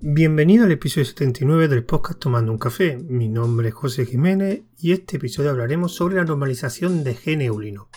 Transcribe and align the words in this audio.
Bienvenido 0.00 0.64
al 0.64 0.70
episodio 0.70 1.06
79 1.06 1.66
del 1.66 1.82
podcast 1.82 2.20
Tomando 2.20 2.52
un 2.52 2.58
Café. 2.58 2.98
Mi 2.98 3.28
nombre 3.28 3.70
es 3.70 3.74
José 3.74 4.06
Jiménez 4.06 4.62
y 4.78 4.92
este 4.92 5.16
episodio 5.16 5.50
hablaremos 5.50 5.92
sobre 5.92 6.14
la 6.14 6.24
normalización 6.24 7.02
de 7.02 7.16
geneulino. 7.16 7.88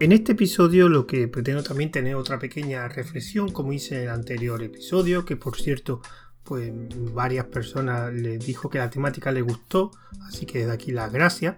En 0.00 0.12
este 0.12 0.32
episodio 0.32 0.90
lo 0.90 1.06
que 1.06 1.26
pretendo 1.26 1.62
también 1.62 1.90
tener 1.90 2.16
otra 2.16 2.38
pequeña 2.38 2.88
reflexión 2.88 3.50
como 3.52 3.72
hice 3.72 3.94
en 3.94 4.02
el 4.02 4.08
anterior 4.10 4.62
episodio, 4.62 5.24
que 5.24 5.36
por 5.36 5.56
cierto 5.56 6.02
pues 6.42 6.70
varias 7.14 7.46
personas 7.46 8.12
les 8.12 8.44
dijo 8.44 8.68
que 8.68 8.76
la 8.76 8.90
temática 8.90 9.32
les 9.32 9.44
gustó, 9.44 9.92
así 10.28 10.44
que 10.44 10.66
de 10.66 10.72
aquí 10.72 10.92
las 10.92 11.10
gracias. 11.10 11.56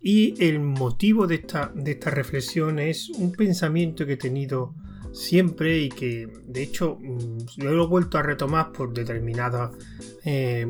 Y 0.00 0.36
el 0.38 0.60
motivo 0.60 1.26
de 1.26 1.34
esta, 1.34 1.72
de 1.74 1.90
esta 1.90 2.10
reflexión 2.10 2.78
es 2.78 3.10
un 3.10 3.32
pensamiento 3.32 4.06
que 4.06 4.12
he 4.12 4.16
tenido 4.16 4.72
siempre 5.12 5.78
y 5.78 5.88
que 5.88 6.28
de 6.46 6.62
hecho 6.62 6.98
mm, 7.00 7.62
lo 7.62 7.84
he 7.84 7.86
vuelto 7.86 8.18
a 8.18 8.22
retomar 8.22 8.72
por 8.72 8.92
determinados 8.92 9.76
eh, 10.24 10.66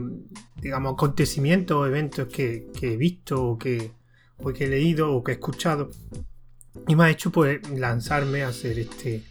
digamos 0.61 0.95
acontecimientos 0.95 1.77
o 1.77 1.87
eventos 1.87 2.29
que, 2.29 2.69
he 2.81 2.97
visto 2.97 3.43
o 3.43 3.59
que, 3.59 3.93
he 4.39 4.67
leído 4.67 5.13
o 5.13 5.23
que 5.23 5.33
he 5.33 5.35
escuchado 5.35 5.91
y 6.87 6.97
me 6.97 7.05
ha 7.05 7.11
hecho 7.11 7.31
pues 7.31 7.69
lanzarme 7.71 8.43
a 8.43 8.49
hacer 8.49 8.79
este, 8.79 9.25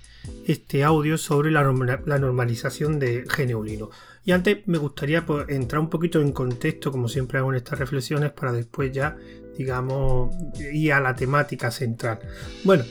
este 0.46 0.84
audio 0.84 1.18
sobre 1.18 1.52
la, 1.52 1.64
normalización 1.64 3.00
de 3.00 3.26
geneulino. 3.30 3.90
Y 4.26 4.32
antes 4.32 4.68
me 4.68 4.78
gustaría 4.78 5.26
pues, 5.26 5.48
entrar 5.50 5.80
un 5.80 5.90
poquito 5.90 6.22
en 6.22 6.32
contexto, 6.32 6.92
como 6.92 7.08
siempre 7.08 7.40
hago 7.40 7.52
en 7.52 7.58
estas 7.58 7.80
reflexiones, 7.80 8.32
para 8.32 8.52
después 8.52 8.92
ya, 8.92 9.18
digamos, 9.58 10.36
ir 10.74 10.94
a 10.94 11.00
la 11.00 11.16
temática 11.16 11.72
central. 11.72 12.20
Bueno, 12.64 12.84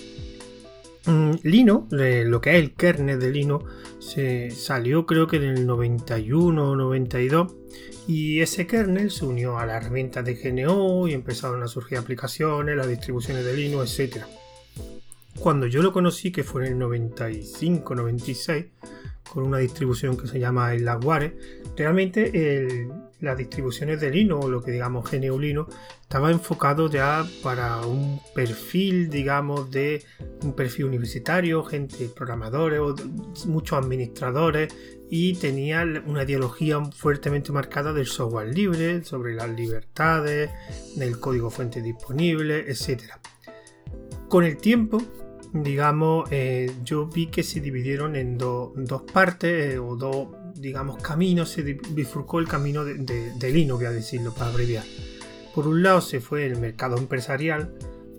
Lino, 1.43 1.87
lo 1.91 2.41
que 2.41 2.51
es 2.51 2.57
el 2.57 2.75
kernel 2.75 3.19
de 3.19 3.31
Lino, 3.31 3.65
se 3.99 4.51
salió 4.51 5.07
creo 5.07 5.27
que 5.27 5.37
en 5.37 5.45
el 5.45 5.67
91 5.67 6.71
o 6.71 6.77
92 6.77 7.55
y 8.07 8.41
ese 8.41 8.67
kernel 8.67 9.11
se 9.11 9.25
unió 9.25 9.59
a 9.59 9.67
la 9.67 9.77
herramienta 9.77 10.23
de 10.23 10.35
GNO 10.35 11.09
y 11.09 11.15
empezaron 11.15 11.63
a 11.63 11.69
surgir 11.69 11.99
aplicaciones, 11.99 12.77
las 12.77 12.89
distribuciones 12.89 13.45
de 13.45 13.57
Linux, 13.57 13.99
etc. 13.99 14.25
Cuando 15.39 15.67
yo 15.67 15.83
lo 15.83 15.93
conocí, 15.93 16.33
que 16.33 16.43
fue 16.45 16.67
en 16.67 16.75
el 16.75 16.89
95-96, 16.89 18.69
con 19.33 19.45
una 19.45 19.59
distribución 19.59 20.17
que 20.17 20.27
se 20.27 20.39
llama 20.41 20.75
el 20.75 20.85
Laguare, 20.85 21.37
realmente 21.77 22.89
las 23.21 23.37
distribuciones 23.37 24.01
de 24.01 24.11
Linux, 24.11 24.45
o 24.45 24.49
lo 24.49 24.63
que 24.63 24.71
digamos 24.71 25.11
GNU 25.11 25.39
Linux, 25.39 25.75
estaba 26.03 26.31
enfocado 26.31 26.89
ya 26.89 27.27
para 27.43 27.81
un 27.83 28.21
perfil, 28.35 29.11
digamos, 29.11 29.71
de 29.71 30.05
un 30.43 30.55
perfil 30.55 30.87
universitario, 30.87 31.65
gente 31.65 32.09
programadores, 32.09 32.81
o 32.81 32.95
muchos 33.47 33.79
administradores, 33.79 34.75
y 35.11 35.35
tenía 35.35 35.85
una 36.07 36.23
ideología 36.23 36.83
fuertemente 36.85 37.51
marcada 37.51 37.93
del 37.93 38.07
software 38.07 38.55
libre, 38.55 39.03
sobre 39.05 39.35
las 39.35 39.51
libertades, 39.51 40.51
del 40.97 41.19
código 41.19 41.51
fuente 41.51 41.83
disponible, 41.83 42.71
etc. 42.71 43.03
Con 44.29 44.45
el 44.45 44.59
tiempo, 44.59 45.03
digamos, 45.53 46.29
eh, 46.31 46.73
yo 46.85 47.07
vi 47.07 47.27
que 47.27 47.43
se 47.43 47.61
dividieron 47.61 48.17
en 48.17 48.39
dos 48.39 49.03
partes 49.13 49.75
eh, 49.75 49.79
o 49.79 49.97
dos, 49.97 50.29
digamos, 50.55 51.03
caminos. 51.03 51.51
Se 51.51 51.63
bifurcó 51.63 52.39
el 52.39 52.49
camino 52.49 52.85
de, 52.85 52.95
de, 53.35 53.51
Lino, 53.51 53.77
voy 53.77 53.87
a 53.87 53.91
decirlo 53.91 54.33
para 54.33 54.51
abreviar. 54.51 54.85
Por 55.55 55.67
un 55.67 55.83
lado 55.83 56.01
se 56.01 56.21
fue 56.21 56.47
el 56.47 56.59
mercado 56.59 56.99
empresarial, 56.99 57.73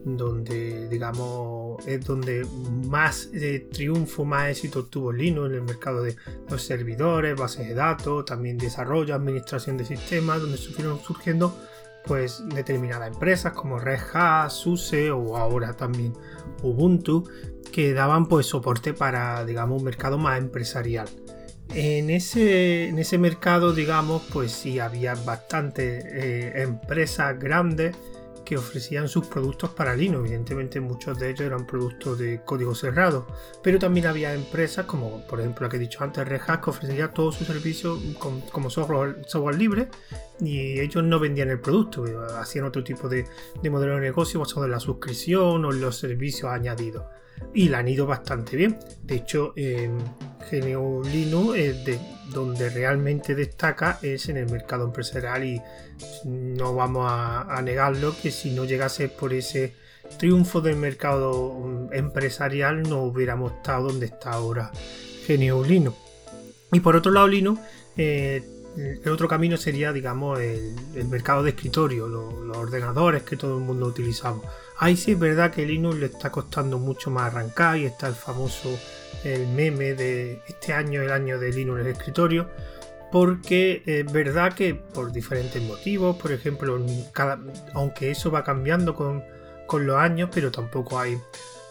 donde, 0.04 0.88
digamos, 0.88 1.86
es 1.88 2.04
donde 2.06 2.46
más 2.88 3.30
eh, 3.34 3.68
triunfo, 3.72 4.26
más 4.26 4.50
éxito 4.50 4.86
tuvo 4.86 5.12
Lino 5.12 5.46
en 5.46 5.54
el 5.54 5.62
mercado 5.62 6.04
de 6.04 6.16
los 6.50 6.64
servidores, 6.64 7.36
bases 7.36 7.68
de 7.68 7.74
datos, 7.74 8.26
también 8.26 8.58
desarrollo, 8.58 9.14
administración 9.14 9.78
de 9.78 9.86
sistemas, 9.86 10.42
donde 10.42 10.58
fueron 10.58 11.00
surgiendo 11.00 11.56
pues 12.06 12.44
determinadas 12.54 13.08
empresas 13.08 13.54
como 13.54 13.80
Red 13.80 14.00
Hat, 14.14 14.50
SUSE 14.50 15.12
o 15.12 15.38
ahora 15.38 15.74
también 15.74 16.14
Ubuntu 16.62 17.30
que 17.72 17.94
daban 17.94 18.28
pues 18.28 18.48
soporte 18.48 18.94
para 18.94 19.46
digamos 19.46 19.80
un 19.80 19.86
mercado 19.86 20.18
más 20.18 20.38
empresarial. 20.38 21.08
En 21.74 22.10
ese, 22.10 22.88
en 22.88 22.98
ese 22.98 23.18
mercado 23.18 23.74
digamos 23.74 24.24
pues 24.34 24.52
sí 24.52 24.80
había 24.80 25.14
bastantes 25.14 26.04
eh, 26.06 26.64
empresas 26.64 27.38
grandes 27.40 27.96
que 28.50 28.58
ofrecían 28.58 29.08
sus 29.08 29.28
productos 29.28 29.70
para 29.70 29.96
Linux. 29.96 30.26
Evidentemente 30.26 30.80
muchos 30.80 31.20
de 31.20 31.30
ellos 31.30 31.42
eran 31.42 31.68
productos 31.68 32.18
de 32.18 32.42
código 32.44 32.74
cerrado, 32.74 33.28
pero 33.62 33.78
también 33.78 34.08
había 34.08 34.34
empresas 34.34 34.88
como 34.88 35.24
por 35.28 35.40
ejemplo 35.40 35.68
la 35.68 35.70
que 35.70 35.78
he 35.78 35.80
dicho 35.80 36.04
antes, 36.04 36.28
Red 36.28 36.42
que 36.42 36.70
ofrecía 36.72 37.10
todos 37.10 37.36
sus 37.36 37.46
servicios 37.46 38.00
como 38.52 38.72
software, 38.72 39.22
software, 39.28 39.56
libre 39.56 39.90
y 40.40 40.80
ellos 40.80 41.04
no 41.04 41.20
vendían 41.20 41.50
el 41.50 41.60
producto, 41.60 42.06
hacían 42.40 42.66
otro 42.66 42.84
tipo 42.84 43.08
de, 43.08 43.28
modelo 43.70 43.96
de 43.96 44.02
negocio 44.02 44.40
basado 44.40 44.66
en 44.66 44.72
la 44.72 44.80
suscripción 44.80 45.64
o 45.64 45.72
en 45.72 45.80
los 45.80 46.00
servicios 46.00 46.52
añadidos. 46.52 47.04
Y 47.54 47.70
la 47.70 47.80
han 47.80 47.88
ido 47.88 48.06
bastante 48.06 48.56
bien. 48.56 48.78
De 49.04 49.16
hecho, 49.16 49.54
en 49.56 49.98
GNU 50.52 51.04
Linux 51.04 51.58
es 51.58 51.86
de 51.86 52.00
donde 52.30 52.70
realmente 52.70 53.36
destaca 53.36 54.00
es 54.02 54.30
en 54.30 54.38
el 54.38 54.50
mercado 54.50 54.86
empresarial 54.86 55.44
y 55.44 55.62
no 56.26 56.76
vamos 56.76 57.08
a, 57.10 57.60
negarlo 57.64 58.16
que 58.22 58.32
si 58.32 58.52
no 58.52 58.66
llegase 58.66 59.10
por 59.10 59.34
ese 59.34 59.76
triunfo 60.18 60.62
del 60.62 60.76
mercado 60.76 61.90
empresarial 61.92 62.84
no 62.84 63.04
hubiéramos 63.04 63.54
estado 63.54 63.90
donde 63.90 64.08
está 64.08 64.32
ahora 64.32 64.72
GNU 65.28 65.64
Linux. 65.64 65.98
Y 66.72 66.80
por 66.80 66.96
otro 66.96 67.12
lado 67.12 67.28
Linux, 67.28 67.60
eh, 67.98 68.44
el 68.78 69.12
otro 69.12 69.28
camino 69.28 69.58
sería 69.58 69.92
digamos 69.92 70.40
el, 70.40 70.76
mercado 71.10 71.44
de 71.44 71.52
escritorio, 71.52 72.08
los 72.08 72.58
ordenadores 72.58 73.24
que 73.24 73.36
todo 73.36 73.58
el 73.58 73.64
mundo 73.64 73.88
utilizamos. 73.88 74.46
Ahí 74.80 74.96
sí 74.96 75.12
es 75.12 75.20
verdad 75.20 75.52
que 75.52 75.66
Linux 75.66 75.98
le 75.98 76.06
está 76.06 76.32
costando 76.32 76.80
mucho 76.80 77.12
más 77.12 77.34
arrancar 77.34 77.78
y 77.78 77.86
está 77.86 78.08
el 78.08 78.16
famoso 78.16 78.70
el 79.26 79.48
meme 79.48 79.94
de 79.94 80.42
este 80.48 80.72
año, 80.72 81.02
el 81.02 81.12
año 81.12 81.38
de 81.38 81.52
Linux 81.52 81.82
en 81.82 81.86
el 81.88 81.92
escritorio, 81.92 82.50
porque 83.12 83.84
es 83.86 84.10
verdad 84.12 84.54
que 84.54 84.76
por 84.76 85.12
diferentes 85.12 85.62
motivos, 85.62 86.16
por 86.16 86.32
ejemplo, 86.32 86.80
aunque 87.74 88.12
eso 88.12 88.32
va 88.32 88.46
cambiando 88.46 88.96
con, 88.96 89.22
con 89.68 89.86
los 89.86 89.98
años, 89.98 90.30
pero 90.34 90.50
tampoco 90.50 90.98
hay 90.98 91.18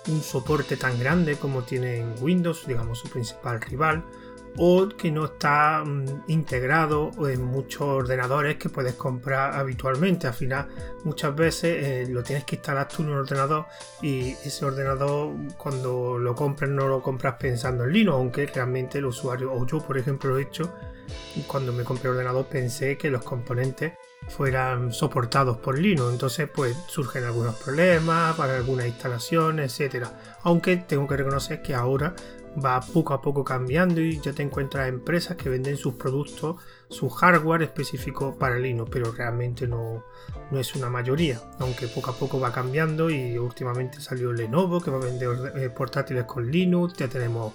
un 0.08 0.22
soporte 0.22 0.76
tan 0.76 0.98
grande 0.98 1.36
como 1.36 1.62
tiene 1.62 2.00
en 2.00 2.14
Windows, 2.20 2.66
digamos 2.66 2.98
su 2.98 3.08
principal 3.08 3.60
rival 3.62 4.04
o 4.58 4.88
que 4.88 5.10
no 5.10 5.24
está 5.26 5.82
mm, 5.84 6.24
integrado 6.28 7.10
en 7.28 7.44
muchos 7.44 7.82
ordenadores 7.82 8.56
que 8.56 8.68
puedes 8.68 8.94
comprar 8.94 9.54
habitualmente. 9.54 10.26
Al 10.26 10.34
final, 10.34 10.68
muchas 11.04 11.34
veces 11.34 11.84
eh, 11.84 12.06
lo 12.10 12.22
tienes 12.22 12.44
que 12.44 12.56
instalar 12.56 12.88
tú 12.88 13.02
en 13.02 13.10
un 13.10 13.18
ordenador 13.18 13.66
y 14.02 14.30
ese 14.44 14.64
ordenador 14.64 15.32
cuando 15.56 16.18
lo 16.18 16.34
compras 16.34 16.70
no 16.70 16.88
lo 16.88 17.02
compras 17.02 17.36
pensando 17.38 17.84
en 17.84 17.92
Linux, 17.92 18.16
aunque 18.16 18.46
realmente 18.46 18.98
el 18.98 19.06
usuario, 19.06 19.52
o 19.52 19.64
yo 19.66 19.78
por 19.78 19.96
ejemplo 19.96 20.30
lo 20.30 20.38
he 20.38 20.42
hecho, 20.42 20.72
cuando 21.46 21.72
me 21.72 21.84
compré 21.84 22.10
el 22.10 22.16
ordenador 22.16 22.46
pensé 22.46 22.98
que 22.98 23.10
los 23.10 23.22
componentes 23.22 23.92
fueran 24.28 24.92
soportados 24.92 25.58
por 25.58 25.78
Linux. 25.78 26.12
Entonces, 26.12 26.48
pues 26.52 26.76
surgen 26.86 27.24
algunos 27.24 27.54
problemas 27.56 28.36
para 28.36 28.56
algunas 28.56 28.86
instalaciones, 28.86 29.72
etcétera. 29.72 30.38
Aunque 30.42 30.76
tengo 30.76 31.06
que 31.06 31.16
reconocer 31.16 31.62
que 31.62 31.74
ahora 31.74 32.14
va 32.64 32.80
poco 32.80 33.14
a 33.14 33.22
poco 33.22 33.44
cambiando 33.44 34.00
y 34.00 34.20
ya 34.20 34.32
te 34.32 34.42
encuentras 34.42 34.88
empresas 34.88 35.36
que 35.36 35.48
venden 35.48 35.76
sus 35.76 35.94
productos, 35.94 36.56
su 36.88 37.08
hardware 37.08 37.62
específico 37.62 38.36
para 38.38 38.58
Linux, 38.58 38.90
pero 38.92 39.12
realmente 39.12 39.66
no, 39.66 40.04
no 40.50 40.58
es 40.58 40.74
una 40.74 40.88
mayoría, 40.88 41.40
aunque 41.58 41.88
poco 41.88 42.10
a 42.10 42.14
poco 42.18 42.40
va 42.40 42.52
cambiando 42.52 43.10
y 43.10 43.38
últimamente 43.38 44.00
salió 44.00 44.32
Lenovo 44.32 44.80
que 44.80 44.90
va 44.90 44.98
a 44.98 45.04
vender 45.04 45.52
eh, 45.56 45.70
portátiles 45.70 46.24
con 46.24 46.50
Linux, 46.50 46.94
ya 46.94 47.08
tenemos 47.08 47.52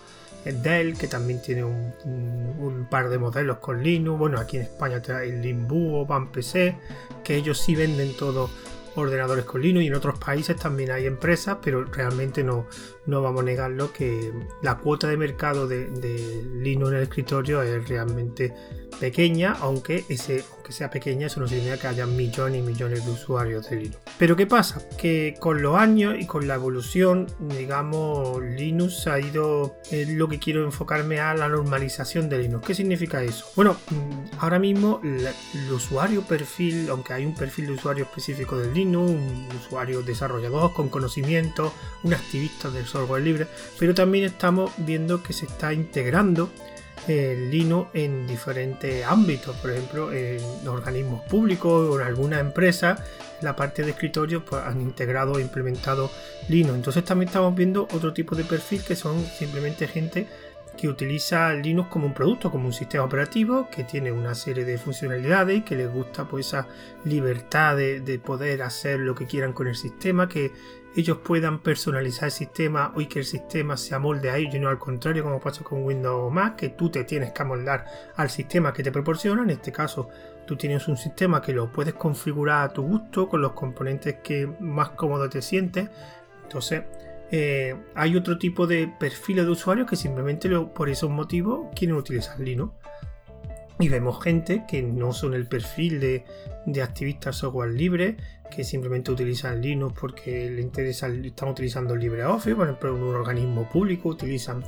Dell 0.51 0.97
que 0.97 1.07
también 1.07 1.41
tiene 1.41 1.63
un, 1.63 2.87
par 2.89 3.09
de 3.09 3.17
modelos 3.17 3.57
con 3.57 3.81
Linux, 3.81 4.19
bueno 4.19 4.39
aquí 4.39 4.57
en 4.57 4.63
España 4.63 5.01
el 5.23 5.41
Limbu 5.41 5.95
o 5.95 6.05
Van 6.05 6.31
PC, 6.31 6.75
que 7.23 7.35
ellos 7.35 7.57
sí 7.59 7.75
venden 7.75 8.15
todo 8.17 8.49
ordenadores 8.95 9.45
con 9.45 9.61
Linux 9.61 9.83
y 9.83 9.87
en 9.87 9.95
otros 9.95 10.19
países 10.19 10.55
también 10.57 10.91
hay 10.91 11.05
empresas, 11.05 11.57
pero 11.63 11.85
realmente 11.85 12.43
no, 12.43 12.67
no 13.05 13.21
vamos 13.21 13.41
a 13.41 13.45
negarlo 13.45 13.91
que 13.91 14.31
la 14.61 14.77
cuota 14.77 15.07
de 15.07 15.17
mercado 15.17 15.67
de, 15.67 15.87
de 15.87 16.43
Linux 16.61 16.91
en 16.91 16.97
el 16.97 17.03
escritorio 17.03 17.61
es 17.61 17.87
realmente 17.87 18.53
pequeña, 18.99 19.55
aunque, 19.59 20.05
ese, 20.09 20.43
aunque 20.53 20.71
sea 20.71 20.89
pequeña, 20.89 21.27
eso 21.27 21.39
no 21.39 21.47
significa 21.47 21.77
que 21.77 21.87
haya 21.87 22.05
millones 22.05 22.59
y 22.59 22.61
millones 22.61 23.05
de 23.05 23.11
usuarios 23.11 23.69
de 23.69 23.75
Linux. 23.77 23.97
Pero 24.17 24.35
¿qué 24.35 24.47
pasa? 24.47 24.81
Que 24.97 25.35
con 25.39 25.61
los 25.61 25.75
años 25.75 26.15
y 26.19 26.25
con 26.25 26.47
la 26.47 26.55
evolución, 26.55 27.27
digamos, 27.39 28.41
Linux 28.41 29.07
ha 29.07 29.19
ido, 29.19 29.75
es 29.91 30.09
lo 30.09 30.27
que 30.27 30.39
quiero 30.39 30.63
enfocarme 30.63 31.19
a 31.19 31.33
la 31.33 31.49
normalización 31.49 32.29
de 32.29 32.39
Linux. 32.39 32.65
¿Qué 32.65 32.75
significa 32.75 33.23
eso? 33.23 33.45
Bueno, 33.55 33.75
mm, 33.89 34.37
ahora 34.39 34.59
mismo 34.59 35.01
el 35.03 35.71
usuario 35.71 36.21
perfil, 36.21 36.89
aunque 36.89 37.13
hay 37.13 37.25
un 37.25 37.35
perfil 37.35 37.67
de 37.67 37.73
usuario 37.73 38.05
específico 38.05 38.57
de 38.57 38.71
Linux, 38.71 39.11
un 39.11 39.47
usuario 39.57 40.01
desarrollador 40.01 40.73
con 40.73 40.89
conocimiento, 40.89 41.73
un 42.03 42.13
activista 42.13 42.69
del 42.69 42.85
software 42.93 43.21
libre, 43.21 43.47
pero 43.79 43.93
también 43.93 44.25
estamos 44.25 44.71
viendo 44.77 45.21
que 45.21 45.33
se 45.33 45.45
está 45.45 45.73
integrando 45.73 46.49
eh, 47.07 47.47
Linux 47.51 47.89
en 47.93 48.25
diferentes 48.27 49.05
ámbitos, 49.05 49.57
por 49.57 49.71
ejemplo, 49.71 50.13
en 50.13 50.39
organismos 50.67 51.21
públicos 51.23 51.89
o 51.89 51.99
en 51.99 52.07
alguna 52.07 52.39
empresa, 52.39 53.03
la 53.41 53.55
parte 53.57 53.83
de 53.83 53.91
escritorio 53.91 54.45
pues, 54.45 54.63
han 54.63 54.79
integrado 54.79 55.37
e 55.37 55.41
implementado 55.41 56.09
Linux. 56.47 56.75
Entonces 56.75 57.03
también 57.03 57.27
estamos 57.27 57.53
viendo 57.55 57.87
otro 57.93 58.13
tipo 58.13 58.35
de 58.35 58.45
perfil 58.45 58.83
que 58.83 58.95
son 58.95 59.25
simplemente 59.25 59.87
gente 59.87 60.27
que 60.77 60.87
utiliza 60.87 61.53
Linux 61.53 61.89
como 61.89 62.07
un 62.07 62.13
producto, 62.13 62.49
como 62.49 62.67
un 62.67 62.73
sistema 62.73 63.03
operativo 63.03 63.67
que 63.69 63.83
tiene 63.83 64.11
una 64.11 64.33
serie 64.33 64.65
de 64.65 64.77
funcionalidades 64.77 65.57
y 65.57 65.61
que 65.61 65.75
les 65.75 65.91
gusta 65.91 66.25
pues 66.25 66.47
esa 66.47 66.67
libertad 67.03 67.75
de, 67.75 67.99
de 67.99 68.17
poder 68.17 68.63
hacer 68.63 68.99
lo 68.99 69.13
que 69.13 69.27
quieran 69.27 69.53
con 69.53 69.67
el 69.67 69.75
sistema, 69.75 70.27
que 70.27 70.51
ellos 70.95 71.17
puedan 71.17 71.59
personalizar 71.59 72.25
el 72.25 72.31
sistema 72.31 72.93
y 72.97 73.07
que 73.07 73.19
el 73.19 73.25
sistema 73.25 73.77
se 73.77 73.95
amolde 73.95 74.29
a 74.29 74.37
ellos 74.37 74.55
y 74.55 74.59
no 74.59 74.69
al 74.69 74.77
contrario 74.77 75.23
como 75.23 75.39
pasa 75.39 75.63
con 75.63 75.83
Windows 75.83 76.27
o 76.27 76.29
Mac, 76.29 76.55
que 76.55 76.69
tú 76.69 76.89
te 76.89 77.03
tienes 77.03 77.31
que 77.31 77.41
amoldar 77.41 77.85
al 78.15 78.29
sistema 78.29 78.73
que 78.73 78.83
te 78.83 78.91
proporciona. 78.91 79.41
En 79.43 79.49
este 79.49 79.71
caso, 79.71 80.09
tú 80.45 80.55
tienes 80.55 80.87
un 80.87 80.97
sistema 80.97 81.41
que 81.41 81.53
lo 81.53 81.71
puedes 81.71 81.93
configurar 81.95 82.69
a 82.69 82.73
tu 82.73 82.83
gusto 82.83 83.27
con 83.27 83.41
los 83.41 83.53
componentes 83.53 84.17
que 84.23 84.47
más 84.59 84.89
cómodo 84.91 85.29
te 85.29 85.41
sientes. 85.41 85.89
Entonces, 86.43 86.83
eh, 87.31 87.75
hay 87.95 88.15
otro 88.15 88.37
tipo 88.37 88.67
de 88.67 88.87
perfiles 88.99 89.45
de 89.45 89.51
usuarios 89.51 89.89
que 89.89 89.95
simplemente 89.95 90.49
por 90.75 90.89
esos 90.89 91.09
motivos 91.09 91.69
quieren 91.75 91.95
utilizar 91.95 92.39
Linux. 92.39 92.73
Y 93.79 93.89
vemos 93.89 94.23
gente 94.23 94.63
que 94.67 94.81
no 94.83 95.13
son 95.13 95.33
el 95.33 95.47
perfil 95.47 95.99
de, 95.99 96.25
de 96.65 96.81
activistas 96.81 97.37
software 97.37 97.71
libre, 97.71 98.17
que 98.53 98.63
simplemente 98.63 99.11
utilizan 99.11 99.61
Linux 99.61 99.95
porque 99.99 100.49
le 100.49 100.61
interesa, 100.61 101.07
están 101.07 101.49
utilizando 101.49 101.95
LibreOffice, 101.95 102.55
por 102.55 102.67
ejemplo, 102.67 102.93
un 102.93 103.15
organismo 103.15 103.67
público 103.67 104.09
utilizan 104.09 104.63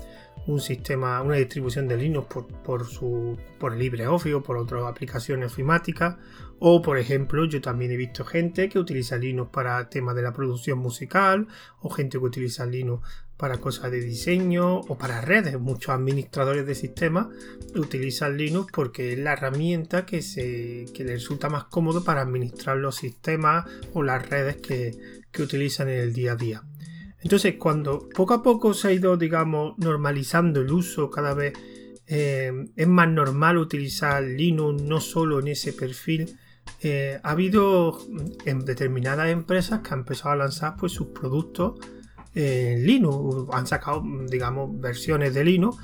un 0.48 0.60
sistema, 0.60 1.22
una 1.22 1.36
distribución 1.36 1.88
de 1.88 1.98
Linux 1.98 2.28
por, 2.28 2.48
por, 2.48 2.86
su, 2.86 3.38
por 3.60 3.76
LibreOffice 3.76 4.36
o 4.36 4.44
por 4.44 4.58
otras 4.58 4.84
aplicaciones 4.84 5.52
ofimáticas. 5.52 6.18
O, 6.60 6.82
por 6.82 6.98
ejemplo, 6.98 7.46
yo 7.46 7.62
también 7.62 7.92
he 7.92 7.98
visto 7.98 8.24
gente 8.24 8.70
que 8.70 8.80
utiliza 8.80 9.18
Linux 9.18 9.50
para 9.52 9.90
temas 9.90 10.16
de 10.16 10.22
la 10.22 10.34
producción 10.34 10.80
musical, 10.80 11.48
o 11.82 11.90
gente 11.90 12.18
que 12.18 12.26
utiliza 12.26 12.66
Linux 12.66 13.08
para 13.38 13.58
cosas 13.58 13.92
de 13.92 14.02
diseño 14.02 14.80
o 14.80 14.98
para 14.98 15.22
redes. 15.22 15.60
Muchos 15.60 15.90
administradores 15.90 16.66
de 16.66 16.76
sistemas 16.76 17.28
utilizan 17.76 18.38
Linux 18.38 18.72
porque 18.74 19.14
es 19.14 19.20
la 19.20 19.34
herramienta 19.34 20.06
que, 20.06 20.22
se, 20.22 20.86
que 20.94 21.04
les 21.04 21.22
resulta 21.22 21.50
más 21.50 21.66
cómodo 21.66 22.04
para 22.04 22.22
administrar 22.22 22.78
los 22.78 22.96
sistemas 22.96 23.66
o 23.94 24.04
las 24.04 24.28
redes 24.30 24.58
que, 24.58 25.22
que 25.32 25.44
utilizan 25.44 25.90
en 25.90 26.00
el 26.00 26.14
día 26.14 26.34
a 26.34 26.36
día. 26.36 26.64
Entonces, 27.22 27.56
cuando 27.58 28.08
poco 28.10 28.36
a 28.36 28.44
poco 28.44 28.74
se 28.74 28.88
ha 28.88 28.92
ido, 28.92 29.18
digamos, 29.18 29.78
normalizando 29.80 30.62
el 30.62 30.72
uso, 30.72 31.10
cada 31.10 31.34
vez 31.34 31.54
eh, 32.08 32.52
es 32.76 32.88
más 32.88 33.10
normal 33.10 33.58
utilizar 33.58 34.22
Linux 34.24 34.82
no 34.84 35.02
solo 35.02 35.40
en 35.40 35.48
ese 35.48 35.74
perfil. 35.74 36.38
Eh, 36.82 37.20
ha 37.24 37.32
habido 37.32 37.98
en 38.46 38.64
determinadas 38.66 39.30
empresas 39.30 39.80
que 39.80 39.94
han 39.94 40.02
empezado 40.02 40.32
a 40.32 40.36
lanzar 40.36 40.76
pues, 40.78 40.92
sus 40.92 41.08
productos 41.08 41.80
en 42.36 42.86
Linux. 42.86 43.48
Han 43.52 43.66
sacado, 43.66 44.04
digamos, 44.30 44.80
versiones 44.80 45.34
de 45.34 45.44
Linux 45.44 45.78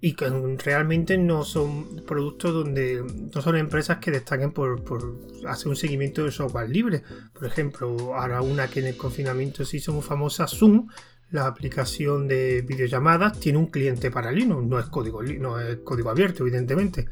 y 0.00 0.14
que 0.14 0.28
realmente 0.58 1.18
no 1.18 1.44
son 1.44 2.04
productos 2.06 2.54
donde 2.54 3.04
no 3.34 3.42
son 3.42 3.56
empresas 3.56 3.98
que 3.98 4.12
destaquen 4.12 4.52
por, 4.52 4.84
por, 4.84 5.18
hacer 5.46 5.68
un 5.68 5.76
seguimiento 5.76 6.24
de 6.24 6.30
software 6.30 6.70
libre. 6.70 7.02
Por 7.32 7.46
ejemplo, 7.46 8.14
ahora 8.14 8.42
una 8.42 8.68
que 8.68 8.80
en 8.80 8.86
el 8.86 8.96
confinamiento 8.96 9.64
se 9.64 9.78
hizo 9.78 9.92
muy 9.92 10.02
famosa, 10.02 10.46
Zoom, 10.46 10.88
la 11.30 11.46
aplicación 11.46 12.26
de 12.26 12.62
videollamadas, 12.62 13.38
tiene 13.38 13.58
un 13.58 13.66
cliente 13.66 14.10
para 14.10 14.32
Linux, 14.32 14.64
no 14.66 14.78
es 14.78 14.86
código, 14.86 15.22
no 15.22 15.60
es 15.60 15.78
código 15.78 16.10
abierto, 16.10 16.42
evidentemente. 16.42 17.06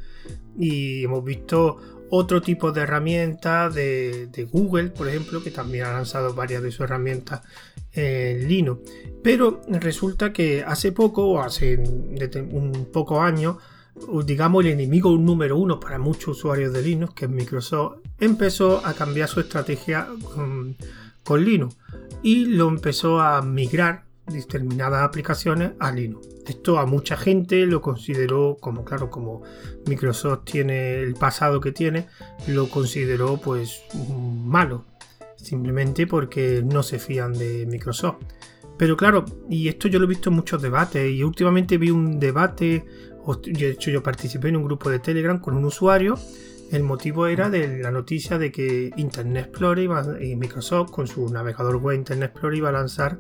Y 0.57 1.05
hemos 1.05 1.23
visto 1.23 1.79
otro 2.09 2.41
tipo 2.41 2.73
de 2.73 2.83
herramientas 2.83 3.75
de, 3.75 4.49
Google, 4.51 4.91
por 4.91 5.09
ejemplo, 5.09 5.43
que 5.43 5.51
también 5.51 5.85
ha 5.85 5.93
lanzado 5.93 6.35
varias 6.35 6.63
de 6.63 6.71
sus 6.71 6.83
herramientas 6.83 7.43
en 7.97 8.49
Linux. 8.49 8.81
Pero 9.23 9.61
resulta 9.69 10.33
que 10.33 10.63
hace 10.63 10.93
poco, 10.93 11.41
hace 11.41 11.77
un 11.79 12.89
poco 12.93 13.21
años, 13.21 13.57
digamos 14.25 14.65
el 14.65 14.73
enemigo 14.73 15.17
número 15.17 15.57
uno 15.57 15.81
para 15.81 15.99
muchos 15.99 16.39
usuarios 16.39 16.73
de 16.73 16.83
Linux, 16.83 17.15
que 17.15 17.25
es 17.25 17.31
Microsoft, 17.31 17.99
empezó 18.21 18.87
a 18.87 18.95
cambiar 18.95 19.29
su 19.29 19.41
estrategia 19.41 20.07
con, 20.35 20.77
con 21.25 21.45
Linux 21.45 21.77
y 22.23 22.47
lo 22.47 22.69
empezó 22.69 23.21
a 23.21 23.43
migrar 23.43 24.05
determinadas 24.27 25.03
aplicaciones 25.03 25.73
a 25.79 25.93
Linux. 25.93 26.29
Esto 26.47 26.79
a 26.79 26.87
mucha 26.87 27.17
gente 27.17 27.67
lo 27.67 27.81
consideró 27.81 28.57
como, 28.61 28.85
claro, 28.85 29.11
como 29.11 29.43
Microsoft 29.87 30.45
tiene 30.45 31.01
el 31.01 31.15
pasado 31.15 31.61
que 31.61 31.73
tiene, 31.73 32.07
lo 32.47 32.69
consideró 32.69 33.39
pues 33.39 33.83
malo, 34.45 34.85
simplemente 35.47 36.07
porque 36.07 36.63
no 36.65 36.83
se 36.83 36.99
fían 36.99 37.33
de 37.33 37.67
Microsoft. 37.67 38.19
Pero 38.77 38.97
claro, 38.97 39.25
y 39.49 39.69
esto 39.69 39.89
yo 39.89 39.99
lo 39.99 40.05
he 40.05 40.09
visto 40.09 40.29
en 40.29 40.37
muchos 40.37 40.61
debates, 40.61 41.11
y 41.11 41.23
últimamente 41.23 41.79
vi 41.79 41.91
un 41.91 42.19
debate, 42.19 42.85
de 43.45 43.71
hecho 43.71 43.91
yo 43.91 44.03
participé 44.03 44.49
en 44.49 44.57
un 44.57 44.65
grupo 44.65 44.91
de 44.91 44.99
Telegram 44.99 45.41
con 45.41 45.57
un 45.57 45.65
usuario, 45.65 46.19
el 46.73 46.83
motivo 46.83 47.27
era 47.27 47.49
de 47.49 47.79
la 47.79 47.91
noticia 47.91 48.39
de 48.39 48.51
que 48.51 48.91
Internet 48.97 49.47
Explorer 49.47 49.89
y 50.21 50.37
Microsoft 50.37 50.91
con 50.91 51.07
su 51.07 51.29
navegador 51.29 51.77
web 51.77 51.97
Internet 51.97 52.31
Explorer 52.33 52.59
iba 52.59 52.69
a 52.71 52.73
lanzar 52.73 53.19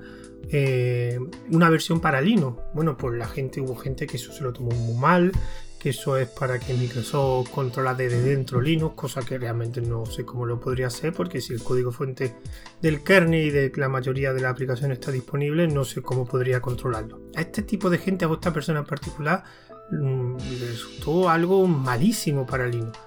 eh, 0.50 1.18
una 1.50 1.70
versión 1.70 2.00
para 2.00 2.20
Linux. 2.20 2.60
Bueno, 2.74 2.96
pues 2.96 3.16
la 3.16 3.26
gente, 3.26 3.60
hubo 3.60 3.76
gente 3.76 4.06
que 4.06 4.16
eso 4.16 4.32
se 4.32 4.42
lo 4.42 4.52
tomó 4.52 4.70
muy 4.72 4.94
mal, 4.94 5.32
que 5.78 5.90
eso 5.90 6.16
es 6.16 6.28
para 6.28 6.58
que 6.58 6.74
Microsoft 6.74 7.50
controla 7.50 7.94
desde 7.94 8.20
dentro 8.22 8.60
Linux, 8.60 8.94
cosa 8.94 9.22
que 9.22 9.38
realmente 9.38 9.80
no 9.80 10.06
sé 10.06 10.24
cómo 10.24 10.46
lo 10.46 10.58
podría 10.58 10.88
hacer, 10.88 11.12
porque 11.12 11.40
si 11.40 11.52
el 11.52 11.62
código 11.62 11.92
fuente 11.92 12.34
del 12.80 13.02
kernel 13.02 13.46
y 13.46 13.50
de 13.50 13.72
la 13.76 13.88
mayoría 13.88 14.32
de 14.32 14.40
la 14.40 14.50
aplicación 14.50 14.92
está 14.92 15.10
disponible, 15.10 15.68
no 15.68 15.84
sé 15.84 16.02
cómo 16.02 16.24
podría 16.24 16.60
controlarlo. 16.60 17.20
A 17.36 17.40
este 17.42 17.62
tipo 17.62 17.90
de 17.90 17.98
gente, 17.98 18.24
a 18.24 18.32
esta 18.32 18.52
persona 18.52 18.80
en 18.80 18.86
particular, 18.86 19.44
mm, 19.90 20.36
le 20.36 20.66
resultó 20.70 21.28
algo 21.28 21.66
malísimo 21.66 22.46
para 22.46 22.66
Linux. 22.66 22.98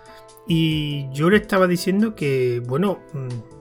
Y 0.48 1.12
yo 1.14 1.30
le 1.30 1.38
estaba 1.38 1.68
diciendo 1.68 2.16
que, 2.16 2.62
bueno, 2.66 3.00
mm, 3.14 3.60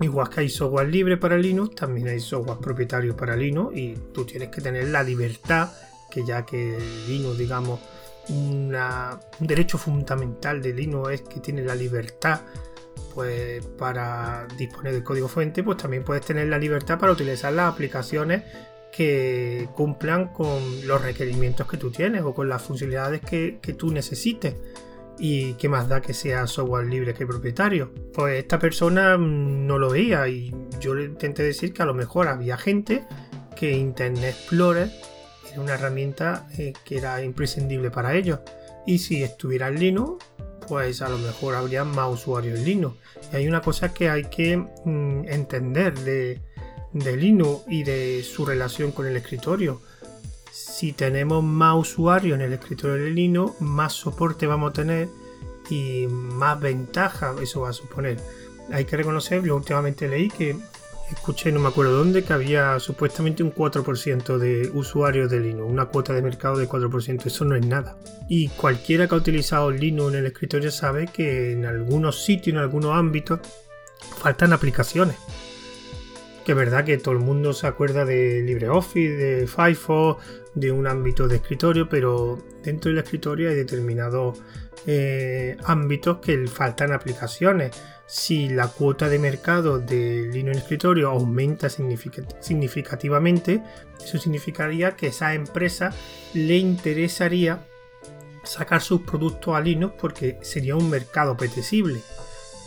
Igual 0.00 0.28
que 0.28 0.40
hay 0.40 0.48
software 0.48 0.88
libre 0.88 1.16
para 1.16 1.36
Linux, 1.38 1.76
también 1.76 2.08
hay 2.08 2.20
software 2.20 2.58
propietario 2.58 3.16
para 3.16 3.36
Linux 3.36 3.76
y 3.76 3.94
tú 4.12 4.24
tienes 4.24 4.48
que 4.48 4.60
tener 4.60 4.88
la 4.88 5.02
libertad, 5.02 5.70
que 6.10 6.24
ya 6.24 6.44
que 6.44 6.76
Linux, 7.06 7.38
digamos, 7.38 7.80
un 8.28 8.72
derecho 9.40 9.78
fundamental 9.78 10.62
de 10.62 10.72
Linux 10.72 11.12
es 11.12 11.22
que 11.22 11.40
tiene 11.40 11.62
la 11.62 11.74
libertad 11.74 12.40
pues 13.14 13.64
para 13.78 14.46
disponer 14.58 14.92
del 14.92 15.04
código 15.04 15.28
fuente, 15.28 15.62
pues 15.62 15.76
también 15.76 16.02
puedes 16.02 16.26
tener 16.26 16.48
la 16.48 16.58
libertad 16.58 16.98
para 16.98 17.12
utilizar 17.12 17.52
las 17.52 17.72
aplicaciones 17.72 18.42
que 18.92 19.68
cumplan 19.74 20.28
con 20.28 20.86
los 20.86 21.00
requerimientos 21.00 21.66
que 21.68 21.76
tú 21.76 21.90
tienes 21.90 22.22
o 22.22 22.34
con 22.34 22.48
las 22.48 22.62
funcionalidades 22.62 23.20
que, 23.20 23.58
que 23.60 23.72
tú 23.72 23.92
necesites 23.92 24.54
y 25.18 25.54
qué 25.54 25.68
más 25.68 25.88
da 25.88 26.00
que 26.00 26.12
sea 26.12 26.46
software 26.46 26.86
libre 26.86 27.14
que 27.14 27.26
propietario. 27.26 27.92
Pues 28.12 28.38
esta 28.38 28.58
persona 28.58 29.16
no 29.16 29.78
lo 29.78 29.90
veía 29.90 30.26
y 30.28 30.54
yo 30.80 30.94
le 30.94 31.04
intenté 31.04 31.42
decir 31.42 31.72
que 31.72 31.82
a 31.82 31.86
lo 31.86 31.94
mejor 31.94 32.28
había 32.28 32.56
gente 32.56 33.04
que 33.56 33.72
Internet 33.72 34.36
Explorer 34.36 34.90
una 35.58 35.74
herramienta 35.74 36.48
eh, 36.58 36.72
que 36.84 36.98
era 36.98 37.22
imprescindible 37.22 37.90
para 37.90 38.14
ellos. 38.14 38.40
Y 38.86 38.98
si 38.98 39.22
estuviera 39.22 39.68
en 39.68 39.80
Linux, 39.80 40.24
pues 40.68 41.02
a 41.02 41.08
lo 41.08 41.18
mejor 41.18 41.54
habría 41.54 41.84
más 41.84 42.12
usuarios 42.12 42.58
en 42.58 42.64
Linux. 42.64 42.96
Y 43.32 43.36
hay 43.36 43.48
una 43.48 43.60
cosa 43.60 43.92
que 43.92 44.10
hay 44.10 44.24
que 44.24 44.56
mm, 44.56 45.24
entender 45.28 45.98
de, 46.00 46.40
de 46.92 47.16
Linux 47.16 47.62
y 47.68 47.82
de 47.82 48.22
su 48.22 48.44
relación 48.44 48.92
con 48.92 49.06
el 49.06 49.16
escritorio 49.16 49.80
si 50.54 50.92
tenemos 50.92 51.42
más 51.42 51.76
usuarios 51.76 52.36
en 52.36 52.42
el 52.42 52.52
escritorio 52.52 53.04
de 53.04 53.10
Linux, 53.10 53.60
más 53.60 53.92
soporte 53.92 54.46
vamos 54.46 54.70
a 54.70 54.72
tener 54.72 55.08
y 55.68 56.06
más 56.08 56.60
ventaja 56.60 57.34
eso 57.42 57.62
va 57.62 57.70
a 57.70 57.72
suponer. 57.72 58.18
Hay 58.70 58.84
que 58.84 58.96
reconocer, 58.96 59.42
yo 59.42 59.56
últimamente 59.56 60.06
leí 60.06 60.28
que 60.28 60.56
escuché, 61.10 61.52
no 61.52 61.60
me 61.60 61.68
acuerdo 61.68 61.98
dónde, 61.98 62.24
que 62.24 62.32
había 62.32 62.78
supuestamente 62.80 63.42
un 63.42 63.54
4% 63.54 64.38
de 64.38 64.70
usuarios 64.72 65.30
de 65.30 65.40
Linux, 65.40 65.70
una 65.70 65.86
cuota 65.86 66.12
de 66.12 66.22
mercado 66.22 66.56
de 66.56 66.68
4%, 66.68 67.26
eso 67.26 67.44
no 67.44 67.56
es 67.56 67.66
nada. 67.66 67.96
Y 68.28 68.48
cualquiera 68.48 69.06
que 69.06 69.14
ha 69.14 69.18
utilizado 69.18 69.70
Linux 69.70 70.12
en 70.12 70.18
el 70.20 70.26
escritorio 70.26 70.70
sabe 70.70 71.06
que 71.06 71.52
en 71.52 71.66
algunos 71.66 72.24
sitios, 72.24 72.54
en 72.54 72.60
algunos 72.60 72.92
ámbitos, 72.92 73.40
faltan 74.18 74.52
aplicaciones 74.52 75.16
que 76.44 76.52
es 76.52 76.58
verdad 76.58 76.84
que 76.84 76.98
todo 76.98 77.14
el 77.14 77.20
mundo 77.20 77.52
se 77.52 77.66
acuerda 77.66 78.04
de 78.04 78.42
LibreOffice, 78.42 79.16
de 79.16 79.46
Firefox, 79.46 80.22
de 80.54 80.70
un 80.70 80.86
ámbito 80.86 81.26
de 81.26 81.36
escritorio, 81.36 81.88
pero 81.88 82.38
dentro 82.62 82.90
del 82.90 82.98
escritorio 82.98 83.48
hay 83.48 83.56
determinados 83.56 84.38
eh, 84.86 85.56
ámbitos 85.64 86.18
que 86.18 86.46
faltan 86.46 86.92
aplicaciones. 86.92 87.72
Si 88.06 88.48
la 88.48 88.68
cuota 88.68 89.08
de 89.08 89.18
mercado 89.18 89.78
de 89.78 90.28
Linux 90.30 90.56
en 90.56 90.62
escritorio 90.62 91.10
aumenta 91.10 91.68
significativamente, 91.68 93.62
eso 94.02 94.18
significaría 94.18 94.94
que 94.94 95.06
a 95.06 95.08
esa 95.08 95.34
empresa 95.34 95.90
le 96.34 96.58
interesaría 96.58 97.66
sacar 98.44 98.82
sus 98.82 99.00
productos 99.02 99.56
a 99.56 99.60
Linux 99.60 99.94
porque 99.98 100.38
sería 100.42 100.76
un 100.76 100.90
mercado 100.90 101.32
apetecible. 101.32 102.00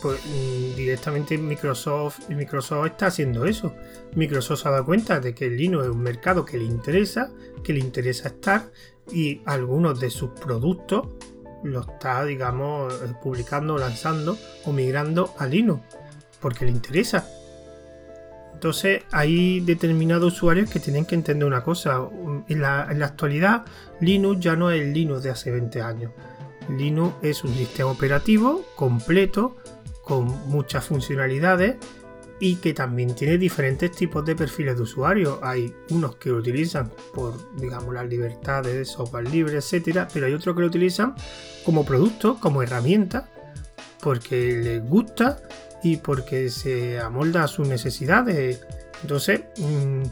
Pues 0.02 0.20
mm, 0.24 0.76
directamente 0.76 1.38
Microsoft, 1.38 2.28
Microsoft 2.28 2.86
está 2.86 3.06
haciendo 3.06 3.46
eso. 3.46 3.74
Microsoft 4.14 4.62
se 4.62 4.68
ha 4.68 4.72
dado 4.72 4.86
cuenta 4.86 5.20
de 5.20 5.34
que 5.34 5.48
Linux 5.48 5.84
es 5.84 5.90
un 5.90 6.02
mercado 6.02 6.44
que 6.44 6.58
le 6.58 6.64
interesa, 6.64 7.30
que 7.62 7.72
le 7.72 7.80
interesa 7.80 8.28
estar 8.28 8.70
y 9.12 9.40
algunos 9.44 9.98
de 10.00 10.10
sus 10.10 10.30
productos 10.30 11.08
los 11.62 11.88
está, 11.88 12.24
digamos, 12.24 12.94
publicando, 13.22 13.78
lanzando 13.78 14.36
o 14.64 14.72
migrando 14.72 15.34
a 15.38 15.46
Linux 15.46 15.82
porque 16.40 16.64
le 16.64 16.70
interesa. 16.70 17.26
Entonces 18.54 19.02
hay 19.12 19.60
determinados 19.60 20.34
usuarios 20.34 20.68
que 20.68 20.80
tienen 20.80 21.04
que 21.04 21.14
entender 21.14 21.46
una 21.46 21.62
cosa. 21.62 22.08
En 22.48 22.60
la, 22.60 22.82
actualidad 22.82 23.64
Linux 24.00 24.40
ya 24.40 24.56
no 24.56 24.70
es 24.70 24.82
el 24.82 24.92
Linux 24.92 25.22
de 25.22 25.30
hace 25.30 25.50
20 25.50 25.80
años. 25.80 26.12
Linux 26.68 27.14
es 27.22 27.44
un 27.44 27.54
sistema 27.54 27.90
operativo 27.90 28.64
completo 28.74 29.56
con 30.02 30.26
muchas 30.48 30.84
funcionalidades 30.84 31.76
y 32.40 32.56
que 32.56 32.72
también 32.72 33.14
tiene 33.14 33.38
diferentes 33.38 33.90
tipos 33.92 34.24
de 34.24 34.36
perfiles 34.36 34.76
de 34.76 34.82
usuarios. 34.82 35.38
Hay 35.42 35.74
unos 35.90 36.16
que 36.16 36.30
lo 36.30 36.36
utilizan 36.36 36.92
por, 37.12 37.34
digamos, 37.56 37.94
las 37.94 38.08
libertades 38.08 38.74
de 38.74 38.84
software 38.84 39.28
libre, 39.28 39.56
etcétera, 39.56 40.08
pero 40.12 40.26
hay 40.26 40.34
otros 40.34 40.54
que 40.54 40.60
lo 40.60 40.68
utilizan 40.68 41.14
como 41.64 41.84
producto, 41.84 42.38
como 42.40 42.62
herramienta, 42.62 43.28
porque 44.00 44.56
les 44.56 44.84
gusta 44.84 45.40
y 45.82 45.96
porque 45.96 46.48
se 46.48 46.98
amolda 47.00 47.44
a 47.44 47.48
sus 47.48 47.66
necesidades. 47.66 48.60
Entonces, 49.02 49.42
mm, 49.58 50.02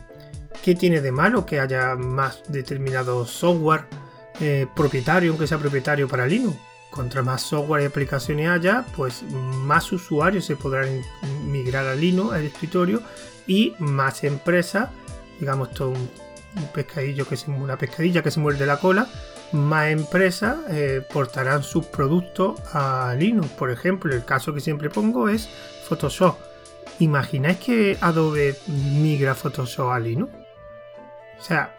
¿qué 0.63 0.75
tiene 0.75 1.01
de 1.01 1.13
malo 1.13 1.47
que 1.47 1.61
haya 1.61 1.95
más 1.95 2.43
determinado 2.49 3.25
software 3.25 3.85
eh, 4.41 4.67
propietario, 4.75 5.31
aunque 5.31 5.47
sea 5.47 5.59
propietario 5.59 6.09
para 6.09 6.27
Linux? 6.27 6.57
Contra 6.97 7.23
más 7.23 7.43
software 7.43 7.83
y 7.83 7.85
aplicaciones 7.85 8.49
haya, 8.49 8.87
pues 8.97 9.23
más 9.31 9.93
usuarios 9.93 10.47
se 10.47 10.57
podrán 10.57 11.03
migrar 11.45 11.87
a 11.87 11.95
Linux, 11.95 12.33
al 12.33 12.45
escritorio, 12.47 13.03
y 13.47 13.75
más 13.79 14.25
empresas, 14.25 14.89
digamos, 15.39 15.69
esto 15.69 15.91
un, 15.91 16.09
pescadillo 16.73 17.29
que 17.29 17.37
se, 17.37 17.51
una 17.51 17.77
pescadilla 17.77 18.23
que 18.23 18.31
se 18.31 18.41
muerde 18.41 18.65
la 18.65 18.79
cola, 18.79 19.09
más 19.53 19.89
empresas 19.89 20.57
eh, 20.71 21.03
portarán 21.13 21.63
sus 21.63 21.85
productos 21.85 22.59
a 22.73 23.15
Linux. 23.19 23.49
Por 23.51 23.71
ejemplo, 23.71 24.15
el 24.15 24.25
caso 24.25 24.55
que 24.55 24.61
siempre 24.61 24.89
pongo 24.89 25.29
es 25.29 25.51
Photoshop. 25.87 26.39
¿Imagináis 26.99 27.59
que 27.59 27.99
Adobe 28.01 28.57
migra 28.67 29.35
Photoshop 29.35 29.91
a 29.91 30.01
Linux? 30.01 30.33
O 31.39 31.43
sea, 31.43 31.77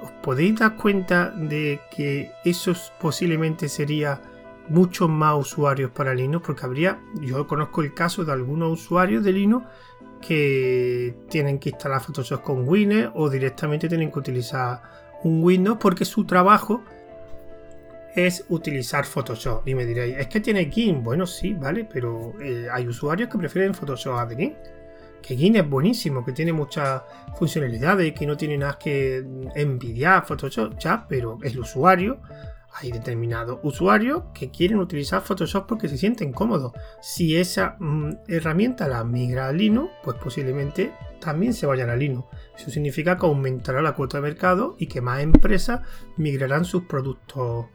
¿os 0.00 0.10
podéis 0.22 0.58
dar 0.58 0.76
cuenta 0.76 1.30
de 1.30 1.80
que 1.94 2.32
eso 2.46 2.72
posiblemente 2.98 3.68
sería 3.68 4.22
muchos 4.68 5.08
más 5.08 5.36
usuarios 5.38 5.90
para 5.90 6.14
Linux? 6.14 6.46
Porque 6.46 6.64
habría, 6.64 7.00
yo 7.20 7.46
conozco 7.46 7.82
el 7.82 7.94
caso 7.94 8.24
de 8.24 8.32
algunos 8.32 8.80
usuarios 8.80 9.24
de 9.24 9.32
Linux 9.32 9.66
que 10.20 11.14
tienen 11.28 11.58
que 11.58 11.70
instalar 11.70 12.00
Photoshop 12.00 12.42
con 12.42 12.68
Windows 12.68 13.12
o 13.14 13.28
directamente 13.28 13.88
tienen 13.88 14.10
que 14.10 14.18
utilizar 14.18 14.82
un 15.22 15.42
Windows 15.42 15.78
porque 15.80 16.04
su 16.04 16.24
trabajo 16.24 16.82
es 18.14 18.44
utilizar 18.48 19.04
Photoshop. 19.04 19.66
Y 19.66 19.74
me 19.74 19.84
diréis, 19.84 20.16
¿es 20.16 20.28
que 20.28 20.40
tiene 20.40 20.70
GIMP? 20.70 21.02
Bueno, 21.02 21.26
sí, 21.26 21.52
vale, 21.54 21.86
pero 21.90 22.32
eh, 22.40 22.68
hay 22.72 22.86
usuarios 22.86 23.28
que 23.28 23.38
prefieren 23.38 23.74
Photoshop 23.74 24.18
a 24.18 24.28
GIMP. 24.28 24.54
Que 25.20 25.36
GIMP 25.36 25.56
es 25.56 25.68
buenísimo, 25.68 26.24
que 26.24 26.32
tiene 26.32 26.52
muchas 26.52 27.02
funcionalidades, 27.36 28.12
que 28.12 28.26
no 28.26 28.36
tiene 28.36 28.58
nada 28.58 28.78
que 28.78 29.24
envidiar 29.54 30.24
Photoshop, 30.24 30.78
ya, 30.78 31.06
pero 31.08 31.38
el 31.42 31.58
usuario, 31.58 32.20
hay 32.76 32.90
determinados 32.90 33.60
usuarios 33.62 34.24
que 34.34 34.50
quieren 34.50 34.78
utilizar 34.78 35.22
Photoshop 35.22 35.66
porque 35.66 35.88
se 35.88 35.96
sienten 35.96 36.32
cómodos. 36.32 36.72
Si 37.00 37.36
esa 37.36 37.76
mm, 37.78 38.16
herramienta 38.26 38.88
la 38.88 39.04
migra 39.04 39.48
a 39.48 39.52
Linux, 39.52 39.92
pues 40.02 40.16
posiblemente 40.16 40.92
también 41.20 41.54
se 41.54 41.66
vayan 41.66 41.90
a 41.90 41.96
Linux. 41.96 42.26
Eso 42.58 42.70
significa 42.70 43.16
que 43.16 43.26
aumentará 43.26 43.80
la 43.80 43.94
cuota 43.94 44.18
de 44.18 44.22
mercado 44.22 44.74
y 44.78 44.86
que 44.86 45.00
más 45.00 45.20
empresas 45.20 45.82
migrarán 46.16 46.64
sus 46.64 46.84
productos 46.84 47.66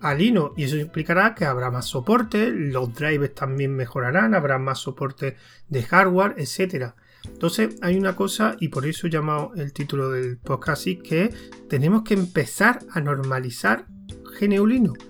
a 0.00 0.14
Linux 0.14 0.54
y 0.56 0.64
eso 0.64 0.76
implicará 0.76 1.34
que 1.34 1.44
habrá 1.44 1.70
más 1.70 1.86
soporte, 1.86 2.50
los 2.50 2.94
drivers 2.94 3.34
también 3.34 3.74
mejorarán, 3.74 4.34
habrá 4.34 4.58
más 4.58 4.78
soporte 4.78 5.36
de 5.68 5.82
hardware, 5.82 6.34
etcétera. 6.38 6.96
Entonces 7.26 7.76
hay 7.82 7.98
una 7.98 8.16
cosa 8.16 8.56
y 8.60 8.68
por 8.68 8.86
eso 8.86 9.08
he 9.08 9.10
llamado 9.10 9.52
el 9.56 9.74
título 9.74 10.10
del 10.10 10.38
podcast 10.38 10.80
así 10.80 10.96
que 10.96 11.34
tenemos 11.68 12.02
que 12.02 12.14
empezar 12.14 12.78
a 12.92 13.00
normalizar 13.00 13.86
GNU 14.38 14.66
Linux. 14.66 15.04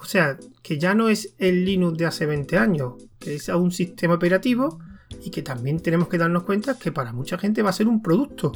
O 0.00 0.04
sea, 0.04 0.38
que 0.62 0.78
ya 0.78 0.94
no 0.94 1.08
es 1.08 1.34
el 1.38 1.64
Linux 1.64 1.98
de 1.98 2.06
hace 2.06 2.26
20 2.26 2.58
años, 2.58 2.94
es 3.20 3.48
un 3.48 3.72
sistema 3.72 4.14
operativo 4.14 4.78
y 5.24 5.30
que 5.30 5.42
también 5.42 5.80
tenemos 5.80 6.08
que 6.08 6.18
darnos 6.18 6.44
cuenta 6.44 6.78
que 6.78 6.92
para 6.92 7.12
mucha 7.12 7.38
gente 7.38 7.62
va 7.62 7.70
a 7.70 7.74
ser 7.74 7.88
un 7.88 8.02
producto, 8.02 8.52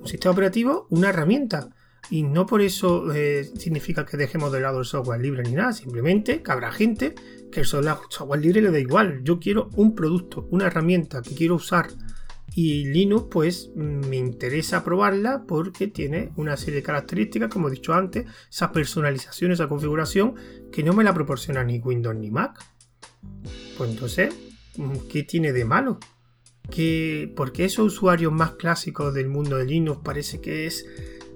un 0.00 0.08
sistema 0.08 0.32
operativo, 0.32 0.86
una 0.90 1.10
herramienta. 1.10 1.68
Y 2.08 2.22
no 2.22 2.46
por 2.46 2.62
eso 2.62 3.12
eh, 3.12 3.50
significa 3.56 4.06
que 4.06 4.16
dejemos 4.16 4.52
de 4.52 4.60
lado 4.60 4.78
el 4.78 4.84
software 4.84 5.20
libre 5.20 5.42
ni 5.42 5.52
nada, 5.52 5.72
simplemente 5.72 6.42
que 6.42 6.52
habrá 6.52 6.70
gente 6.70 7.14
que 7.50 7.60
el 7.60 7.66
software 7.66 8.40
libre 8.40 8.62
le 8.62 8.70
da 8.70 8.78
igual. 8.78 9.22
Yo 9.24 9.40
quiero 9.40 9.70
un 9.74 9.94
producto, 9.94 10.46
una 10.50 10.66
herramienta 10.66 11.22
que 11.22 11.34
quiero 11.34 11.56
usar. 11.56 11.88
Y 12.58 12.86
Linux, 12.86 13.26
pues 13.30 13.70
me 13.74 14.16
interesa 14.16 14.82
probarla 14.82 15.44
porque 15.46 15.88
tiene 15.88 16.32
una 16.36 16.56
serie 16.56 16.76
de 16.76 16.82
características, 16.82 17.50
como 17.50 17.68
he 17.68 17.72
dicho 17.72 17.92
antes, 17.92 18.24
esa 18.50 18.72
personalización, 18.72 19.52
esa 19.52 19.68
configuración 19.68 20.36
que 20.72 20.82
no 20.82 20.94
me 20.94 21.04
la 21.04 21.12
proporciona 21.12 21.62
ni 21.64 21.80
Windows 21.80 22.16
ni 22.16 22.30
Mac. 22.30 22.64
Pues 23.76 23.90
entonces, 23.90 24.34
¿qué 25.12 25.22
tiene 25.24 25.52
de 25.52 25.66
malo? 25.66 25.98
Que 26.70 27.30
porque 27.36 27.66
esos 27.66 27.92
usuarios 27.92 28.32
más 28.32 28.52
clásicos 28.52 29.12
del 29.12 29.28
mundo 29.28 29.58
de 29.58 29.66
Linux 29.66 30.00
parece 30.02 30.40
que 30.40 30.64
es 30.66 30.86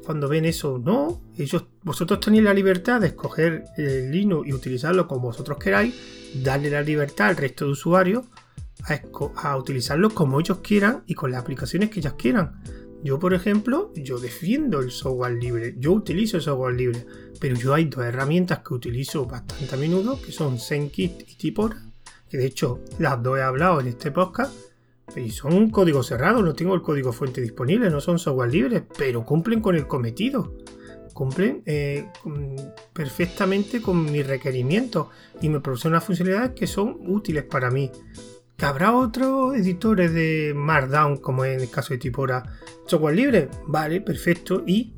cuando 0.07 0.27
ven 0.27 0.47
eso, 0.47 0.81
no, 0.83 1.21
ellos, 1.37 1.67
vosotros 1.83 2.21
tenéis 2.21 2.45
la 2.45 2.55
libertad 2.55 2.99
de 2.99 3.09
escoger 3.09 3.65
el 3.77 4.11
Linux 4.11 4.49
y 4.49 4.55
utilizarlo 4.55 5.07
como 5.07 5.27
vosotros 5.27 5.59
queráis, 5.59 5.95
darle 6.43 6.71
la 6.71 6.81
libertad 6.81 7.29
al 7.29 7.37
resto 7.37 7.67
de 7.67 7.73
usuarios 7.73 8.25
a, 9.37 9.57
utilizarlo 9.57 10.11
como 10.11 10.41
ellos 10.41 10.59
quieran 10.59 11.03
y 11.07 11.15
con 11.15 11.31
las 11.31 11.41
aplicaciones 11.41 11.91
que 11.91 12.01
ellos 12.01 12.15
quieran. 12.15 12.63
Yo, 13.03 13.19
por 13.19 13.33
ejemplo, 13.33 13.93
yo 13.95 14.19
defiendo 14.19 14.81
el 14.81 14.91
software 14.91 15.33
libre, 15.33 15.75
yo 15.79 15.93
utilizo 15.93 16.37
el 16.37 16.43
software 16.43 16.75
libre, 16.75 17.07
pero 17.41 17.57
yo 17.57 17.73
hay 17.73 17.87
dos 17.87 18.05
herramientas 18.05 18.59
que 18.59 18.75
utilizo 18.75 19.25
bastante 19.25 19.75
a 19.75 19.79
menudo, 19.79 20.21
que 20.21 20.33
son 20.33 20.59
ZenKit 20.59 21.23
y 21.23 21.35
Tipora, 21.37 21.83
que 22.29 22.37
de 22.37 22.47
hecho 22.47 22.81
las 22.99 23.23
dos 23.23 23.39
he 23.39 23.43
hablado 23.43 23.81
en 23.81 23.87
este 23.87 24.11
podcast, 24.11 24.55
y 25.17 25.31
son 25.31 25.71
código 25.71 26.03
cerrado, 26.03 26.43
no 26.43 26.55
tengo 26.55 26.75
el 26.75 26.83
código 26.83 27.13
fuente 27.13 27.41
disponible, 27.41 27.91
no 27.91 28.01
son 28.01 28.19
software 28.19 28.53
libres, 28.53 28.83
pero 28.97 29.25
cumplen 29.25 29.61
con 29.61 29.75
el 29.75 29.87
cometido. 29.87 30.55
Cumplen 31.13 31.63
eh, 31.67 32.07
perfectamente 32.93 33.83
con 33.83 34.11
mis 34.11 34.27
requerimientos 34.27 35.09
y 35.41 35.49
me 35.49 35.61
proporcionan 35.61 36.01
funcionalidades 36.01 36.53
que 36.53 36.67
son 36.67 36.99
útiles 37.07 37.45
para 37.45 37.71
mí. 37.71 37.91
¿Que 38.61 38.67
habrá 38.67 38.95
otros 38.95 39.57
editores 39.57 40.13
de 40.13 40.53
Markdown, 40.55 41.17
como 41.17 41.47
en 41.47 41.61
el 41.61 41.71
caso 41.71 41.95
de 41.95 41.99
Tipora, 41.99 42.43
software 42.85 43.17
libre? 43.17 43.49
Vale, 43.67 44.03
perfecto. 44.03 44.65
¿Y 44.67 44.93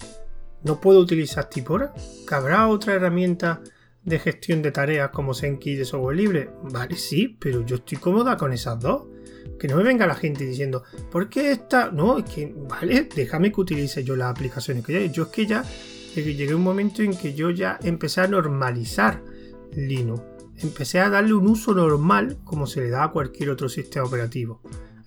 no 0.65 0.81
puedo 0.81 0.99
utilizar 0.99 1.49
Tipora? 1.49 1.95
¿Que 2.29 2.35
habrá 2.35 2.67
otra 2.67 2.95
herramienta 2.95 3.61
de 4.03 4.19
gestión 4.19 4.63
de 4.63 4.73
tareas 4.73 5.11
como 5.11 5.33
Senki 5.33 5.77
de 5.77 5.85
software 5.85 6.17
libre? 6.17 6.51
Vale, 6.73 6.97
sí, 6.97 7.37
pero 7.39 7.65
yo 7.65 7.77
estoy 7.77 7.99
cómoda 7.99 8.37
con 8.37 8.53
esas 8.53 8.81
dos. 8.81 9.05
Que 9.61 9.69
no 9.69 9.77
me 9.77 9.85
venga 9.85 10.09
la 10.09 10.17
gente 10.17 10.45
diciendo, 10.45 10.83
¿por 11.13 11.29
qué 11.29 11.53
esta? 11.53 11.93
No, 11.93 12.19
es 12.19 12.25
que, 12.25 12.53
vale, 12.69 13.09
déjame 13.15 13.53
que 13.53 13.61
utilice 13.61 14.03
yo 14.03 14.17
las 14.17 14.33
aplicaciones 14.33 14.85
que 14.85 15.07
ya. 15.07 15.13
Yo 15.13 15.23
es 15.23 15.29
que 15.29 15.47
ya 15.47 15.65
llegué 16.17 16.53
un 16.53 16.65
momento 16.65 17.03
en 17.03 17.17
que 17.17 17.33
yo 17.33 17.51
ya 17.51 17.79
empecé 17.85 18.23
a 18.23 18.27
normalizar 18.27 19.23
Linux. 19.77 20.32
Empecé 20.59 21.01
a 21.01 21.11
darle 21.11 21.35
un 21.35 21.49
uso 21.49 21.75
normal 21.75 22.39
como 22.45 22.67
se 22.67 22.81
le 22.81 22.91
da 22.91 23.05
a 23.05 23.11
cualquier 23.11 23.51
otro 23.51 23.69
sistema 23.69 24.07
operativo. 24.07 24.61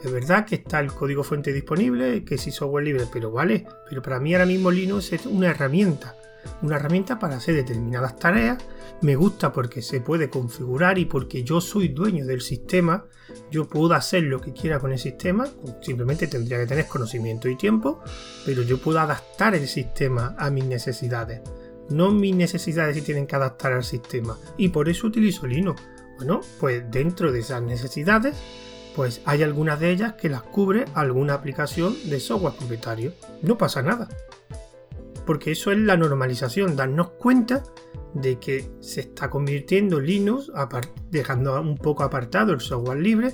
Es 0.03 0.11
verdad 0.11 0.45
que 0.45 0.55
está 0.55 0.79
el 0.79 0.91
código 0.91 1.23
fuente 1.23 1.53
disponible, 1.53 2.23
que 2.23 2.37
sí 2.37 2.51
software 2.51 2.85
libre, 2.85 3.05
pero 3.11 3.31
vale, 3.31 3.65
pero 3.89 4.01
para 4.01 4.19
mí 4.19 4.33
ahora 4.33 4.45
mismo 4.45 4.69
Linux 4.69 5.13
es 5.13 5.25
una 5.25 5.49
herramienta 5.49 6.15
una 6.61 6.77
herramienta 6.77 7.19
para 7.19 7.37
hacer 7.37 7.55
determinadas 7.55 8.17
tareas. 8.17 8.57
Me 9.01 9.15
gusta 9.15 9.51
porque 9.51 9.81
se 9.81 10.01
puede 10.01 10.29
configurar 10.29 10.97
y 10.97 11.05
porque 11.05 11.43
yo 11.43 11.61
soy 11.61 11.89
dueño 11.89 12.25
del 12.25 12.41
sistema. 12.41 13.05
Yo 13.51 13.67
puedo 13.67 13.93
hacer 13.93 14.23
lo 14.23 14.39
que 14.41 14.53
quiera 14.53 14.79
con 14.79 14.91
el 14.91 14.99
sistema. 14.99 15.47
Simplemente 15.81 16.27
tendría 16.27 16.59
que 16.59 16.67
tener 16.67 16.87
conocimiento 16.87 17.49
y 17.49 17.57
tiempo. 17.57 18.01
Pero 18.45 18.61
yo 18.61 18.77
puedo 18.77 18.99
adaptar 18.99 19.55
el 19.55 19.67
sistema 19.67 20.35
a 20.37 20.49
mis 20.49 20.65
necesidades. 20.65 21.41
No 21.89 22.11
mis 22.11 22.35
necesidades 22.35 22.95
se 22.95 23.01
tienen 23.01 23.27
que 23.27 23.35
adaptar 23.35 23.73
al 23.73 23.83
sistema. 23.83 24.37
Y 24.57 24.69
por 24.69 24.89
eso 24.89 25.07
utilizo 25.07 25.47
Linux. 25.47 25.81
Bueno, 26.17 26.41
pues 26.59 26.83
dentro 26.89 27.31
de 27.31 27.39
esas 27.39 27.61
necesidades 27.61 28.35
pues 28.95 29.21
hay 29.25 29.43
algunas 29.43 29.77
de 29.81 29.91
ellas 29.91 30.13
que 30.13 30.29
las 30.29 30.41
cubre 30.41 30.85
alguna 30.93 31.33
aplicación 31.33 31.93
de 32.05 32.19
software 32.21 32.53
propietario. 32.53 33.11
No 33.41 33.57
pasa 33.57 33.81
nada. 33.81 34.07
porque 35.25 35.51
eso 35.51 35.71
es 35.71 35.77
la 35.79 35.97
normalización, 35.97 36.75
darnos 36.75 37.09
cuenta 37.11 37.63
de 38.13 38.39
que 38.39 38.69
se 38.79 39.01
está 39.01 39.29
convirtiendo 39.29 39.99
Linux, 39.99 40.51
dejando 41.09 41.59
un 41.59 41.77
poco 41.77 42.03
apartado 42.03 42.53
el 42.53 42.61
software 42.61 42.99
libre, 42.99 43.33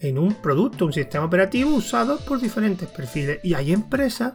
en 0.00 0.18
un 0.18 0.34
producto, 0.34 0.84
un 0.84 0.92
sistema 0.92 1.24
operativo 1.24 1.74
usado 1.74 2.18
por 2.20 2.40
diferentes 2.40 2.88
perfiles. 2.88 3.40
Y 3.42 3.54
hay 3.54 3.72
empresas 3.72 4.32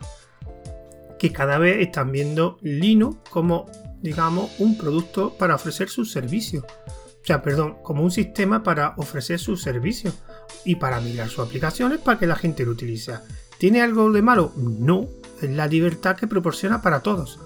que 1.23 1.31
cada 1.31 1.57
vez 1.57 1.77
están 1.79 2.11
viendo 2.11 2.57
Linux 2.59 3.15
como, 3.29 3.71
digamos, 4.01 4.51
un 4.59 4.77
producto 4.77 5.33
para 5.37 5.55
ofrecer 5.55 5.87
sus 5.87 6.11
servicios. 6.11 6.65
O 6.65 7.25
sea, 7.25 7.41
perdón, 7.41 7.77
como 7.81 8.03
un 8.03 8.11
sistema 8.11 8.61
para 8.61 8.93
ofrecer 8.97 9.39
sus 9.39 9.61
servicios 9.61 10.15
y 10.65 10.75
para 10.75 10.99
mirar 10.99 11.29
sus 11.29 11.47
aplicaciones 11.47 11.99
para 11.99 12.19
que 12.19 12.27
la 12.27 12.35
gente 12.35 12.65
lo 12.65 12.71
utilice. 12.71 13.13
¿Tiene 13.57 13.81
algo 13.81 14.11
de 14.11 14.21
malo? 14.21 14.51
No, 14.57 15.07
es 15.41 15.49
la 15.49 15.65
libertad 15.67 16.17
que 16.17 16.27
proporciona 16.27 16.81
para 16.81 16.99
todos. 16.99 17.39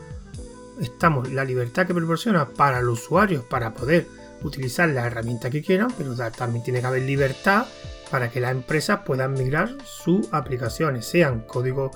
Estamos, 0.81 1.31
la 1.31 1.45
libertad 1.45 1.85
que 1.85 1.93
proporciona 1.93 2.47
para 2.47 2.81
los 2.81 3.03
usuarios 3.03 3.43
para 3.43 3.75
poder 3.75 4.07
utilizar 4.41 4.89
la 4.89 5.05
herramienta 5.05 5.51
que 5.51 5.61
quieran, 5.61 5.93
pero 5.95 6.15
también 6.31 6.63
tiene 6.63 6.81
que 6.81 6.87
haber 6.87 7.03
libertad 7.03 7.67
para 8.09 8.31
que 8.31 8.41
las 8.41 8.53
empresas 8.53 9.01
puedan 9.05 9.33
migrar 9.33 9.69
sus 9.85 10.33
aplicaciones, 10.33 11.05
sean 11.05 11.41
código 11.41 11.91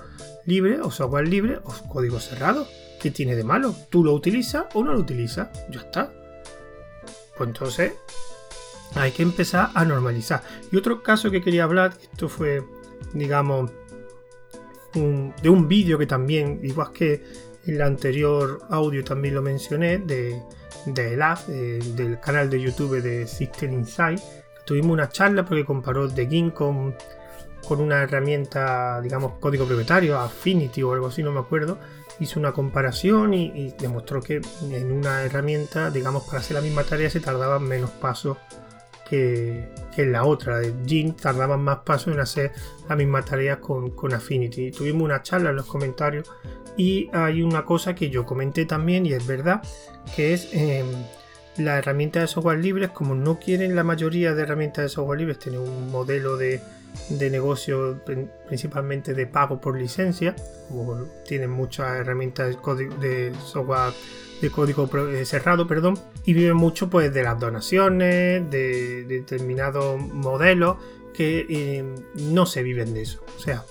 libre 0.46 0.82
o 0.82 0.92
software 0.92 1.28
libre 1.28 1.60
o 1.64 1.72
código 1.88 2.20
cerrado. 2.20 2.68
¿Qué 3.00 3.12
tiene 3.12 3.36
de 3.36 3.44
malo? 3.44 3.76
¿Tú 3.90 4.04
lo 4.04 4.14
utilizas 4.14 4.66
o 4.74 4.84
no 4.84 4.94
lo 4.94 5.00
utilizas? 5.00 5.50
Ya 5.70 5.80
está. 5.80 6.14
Pues 7.36 7.48
entonces 7.48 7.94
hay 8.96 9.12
que 9.12 9.24
empezar 9.24 9.70
a 9.74 9.86
normalizar. 9.86 10.44
Y 10.72 10.78
otro 10.78 11.02
caso 11.02 11.32
que 11.32 11.42
quería 11.42 11.64
hablar, 11.64 11.94
esto 12.12 12.30
fue, 12.30 12.64
digamos, 13.14 13.72
de 14.94 15.50
un 15.50 15.68
vídeo 15.68 15.98
que 15.98 16.06
también, 16.06 16.60
igual 16.64 16.92
que 16.92 17.24
el 17.66 17.82
anterior 17.82 18.60
audio 18.70 19.04
también 19.04 19.36
lo 19.36 19.42
mencioné, 19.42 20.00
de, 20.00 20.42
de 20.86 21.18
del 21.96 22.20
canal 22.20 22.50
de 22.50 22.62
YouTube 22.62 23.02
de 23.02 23.28
System 23.28 23.74
Insight. 23.74 24.20
Tuvimos 24.66 24.92
una 24.92 25.10
charla 25.10 25.46
porque 25.46 25.66
comparó 25.66 26.08
The 26.08 26.28
Gin 26.28 26.52
con, 26.52 26.96
con 27.68 27.82
una 27.82 28.02
herramienta, 28.02 29.02
digamos, 29.02 29.34
código 29.40 29.66
propietario, 29.66 30.20
Affinity 30.20 30.84
o 30.84 30.94
algo 30.94 31.08
así, 31.08 31.24
no 31.24 31.32
me 31.32 31.40
acuerdo. 31.40 31.78
Hizo 32.20 32.40
una 32.40 32.52
comparación 32.52 33.34
y, 33.34 33.74
demostró 33.80 34.22
que 34.22 34.42
en 34.70 34.92
una 34.92 35.24
herramienta, 35.24 35.90
digamos, 35.90 36.24
para 36.24 36.40
hacer 36.40 36.56
la 36.56 36.62
misma 36.62 36.84
tarea 36.84 37.10
se 37.10 37.20
tardaban 37.20 37.64
menos 37.64 37.90
pasos 37.90 38.38
que, 39.10 39.70
en 39.98 40.12
la 40.12 40.24
otra. 40.24 40.60
De 40.60 40.74
Gin 40.86 41.16
tardaban 41.16 41.62
más 41.62 41.80
pasos 41.80 42.14
en 42.14 42.20
hacer 42.20 42.52
la 42.88 42.96
misma 42.96 43.24
tarea 43.24 43.60
con, 43.60 43.92
con 43.92 44.14
Affinity. 44.14 44.72
Tuvimos 44.72 45.04
una 45.04 45.22
charla 45.24 45.50
en 45.50 45.56
los 45.56 45.66
comentarios 45.66 46.30
y 46.78 47.10
hay 47.14 47.42
una 47.42 47.66
cosa 47.66 47.96
que 47.96 48.10
yo 48.10 48.26
comenté 48.26 48.66
también 48.66 49.06
y 49.06 49.14
es 49.14 49.26
verdad, 49.28 49.62
que 50.16 50.34
es 50.34 50.50
eh, 50.54 50.84
la 51.58 51.78
herramienta 51.78 52.22
de 52.22 52.28
software 52.28 52.60
libre, 52.60 52.90
como 52.90 53.16
no 53.16 53.40
quieren 53.40 53.76
la 53.76 53.84
mayoría 53.84 54.34
de 54.34 54.44
herramientas 54.44 54.84
de 54.84 54.90
software 54.90 55.20
libres 55.20 55.40
tener 55.40 55.60
un 55.60 55.92
modelo 55.92 56.38
de, 56.38 56.62
negocio 57.10 58.02
principalmente 58.48 59.14
de 59.14 59.28
pago 59.28 59.60
por 59.60 59.78
licencia, 59.78 60.36
como 60.70 61.06
tienen 61.28 61.50
muchas 61.50 61.98
herramientas 61.98 62.58
de, 62.78 62.90
de 63.00 63.34
software 63.46 63.94
de 64.42 64.50
código 64.50 64.90
eh, 65.10 65.24
cerrado, 65.24 65.68
perdón, 65.68 65.98
y 66.26 66.34
viven 66.34 66.58
mucho 66.58 66.90
pues 66.90 67.14
de 67.14 67.24
las 67.24 67.40
donaciones, 67.40 68.50
de, 68.50 69.04
determinados 69.04 70.02
modelos 70.02 70.78
que 71.14 71.46
eh, 71.48 71.86
no 72.16 72.46
se 72.46 72.64
viven 72.64 72.94
de 72.94 73.04
eso. 73.04 73.24
O 73.38 73.40
sea, 73.40 73.64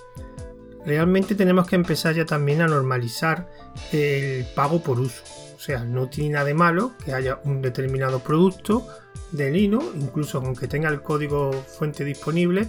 realmente 0.86 1.34
tenemos 1.34 1.66
que 1.66 1.76
empezar 1.76 2.14
ya 2.14 2.24
también 2.24 2.62
a 2.62 2.68
normalizar 2.68 3.48
el 3.92 4.46
pago 4.54 4.80
por 4.82 5.00
uso. 5.00 5.24
O 5.56 5.60
sea, 5.62 5.84
no 5.84 6.08
tiene 6.08 6.34
nada 6.34 6.46
de 6.46 6.54
malo 6.54 6.92
que 7.04 7.12
haya 7.12 7.40
un 7.44 7.60
determinado 7.60 8.20
producto 8.20 8.86
de 9.32 9.50
Linux, 9.50 9.84
incluso 9.94 10.38
aunque 10.38 10.68
tenga 10.68 10.88
el 10.88 11.02
código 11.02 11.52
fuente 11.52 12.04
disponible, 12.04 12.68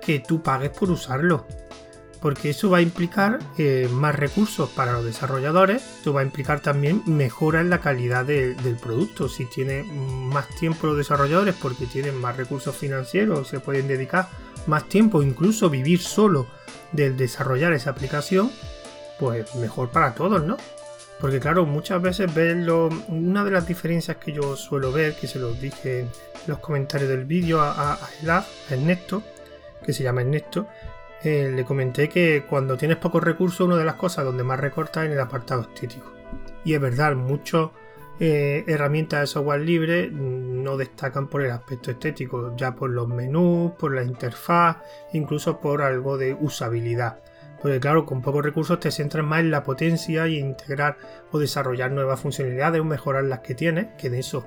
que 0.00 0.20
tú 0.20 0.42
pagues 0.42 0.70
por 0.70 0.90
usarlo. 0.90 1.46
Porque 2.20 2.50
eso 2.50 2.68
va 2.68 2.78
a 2.78 2.82
implicar 2.82 3.38
eh, 3.58 3.88
más 3.92 4.16
recursos 4.16 4.68
para 4.70 4.92
los 4.92 5.04
desarrolladores, 5.04 5.82
esto 5.98 6.12
va 6.12 6.22
a 6.22 6.24
implicar 6.24 6.60
también 6.60 7.02
mejora 7.06 7.60
en 7.60 7.70
la 7.70 7.80
calidad 7.80 8.24
del 8.24 8.76
producto. 8.82 9.28
Si 9.28 9.46
tiene 9.46 9.84
más 9.84 10.48
tiempo 10.58 10.88
los 10.88 10.96
desarrolladores 10.96 11.54
porque 11.54 11.86
tienen 11.86 12.20
más 12.20 12.36
recursos 12.36 12.76
financieros, 12.76 13.46
se 13.46 13.60
pueden 13.60 13.86
dedicar 13.86 14.28
más 14.66 14.88
tiempo, 14.88 15.22
incluso 15.22 15.70
vivir 15.70 16.00
solo 16.00 16.48
del 16.90 17.16
desarrollar 17.16 17.72
esa 17.72 17.90
aplicación, 17.90 18.50
pues 19.20 19.54
mejor 19.54 19.90
para 19.90 20.14
todos, 20.14 20.42
¿no? 20.44 20.56
Porque 21.20 21.40
claro, 21.40 21.66
muchas 21.66 22.00
veces 22.00 22.32
verlo, 22.32 22.88
una 23.08 23.44
de 23.44 23.50
las 23.50 23.66
diferencias 23.66 24.18
que 24.18 24.32
yo 24.32 24.56
suelo 24.56 24.92
ver, 24.92 25.16
que 25.16 25.26
se 25.26 25.40
los 25.40 25.60
dije 25.60 26.00
en 26.00 26.10
los 26.46 26.60
comentarios 26.60 27.08
del 27.08 27.24
vídeo 27.24 27.60
a, 27.60 27.94
a, 27.94 28.46
Ernesto, 28.70 29.22
que 29.84 29.92
se 29.92 30.02
llama 30.02 30.22
Ernesto, 30.22 30.68
eh, 31.22 31.50
le 31.54 31.64
comenté 31.64 32.08
que 32.08 32.44
cuando 32.48 32.76
tienes 32.76 32.98
pocos 32.98 33.22
recursos, 33.22 33.66
una 33.66 33.76
de 33.76 33.84
las 33.84 33.94
cosas 33.94 34.24
donde 34.24 34.44
más 34.44 34.60
recorta 34.60 35.02
es 35.02 35.06
en 35.06 35.12
el 35.12 35.20
apartado 35.20 35.62
estético. 35.62 36.12
Y 36.64 36.74
es 36.74 36.80
verdad, 36.80 37.16
muchas 37.16 37.70
eh, 38.20 38.64
herramientas 38.66 39.20
de 39.20 39.26
software 39.26 39.60
libre 39.60 40.10
no 40.10 40.76
destacan 40.76 41.28
por 41.28 41.42
el 41.42 41.50
aspecto 41.50 41.90
estético, 41.90 42.54
ya 42.56 42.74
por 42.74 42.90
los 42.90 43.08
menús, 43.08 43.72
por 43.72 43.94
la 43.94 44.02
interfaz, 44.02 44.78
incluso 45.12 45.60
por 45.60 45.82
algo 45.82 46.18
de 46.18 46.34
usabilidad. 46.34 47.20
Porque 47.60 47.80
claro, 47.80 48.06
con 48.06 48.22
pocos 48.22 48.44
recursos 48.44 48.78
te 48.78 48.92
centras 48.92 49.26
más 49.26 49.40
en 49.40 49.50
la 49.50 49.64
potencia 49.64 50.28
y 50.28 50.38
integrar 50.38 50.96
o 51.32 51.38
desarrollar 51.38 51.90
nuevas 51.90 52.20
funcionalidades 52.20 52.80
o 52.80 52.84
mejorar 52.84 53.24
las 53.24 53.40
que 53.40 53.54
tienes, 53.54 53.88
que 53.98 54.10
de 54.10 54.20
eso 54.20 54.46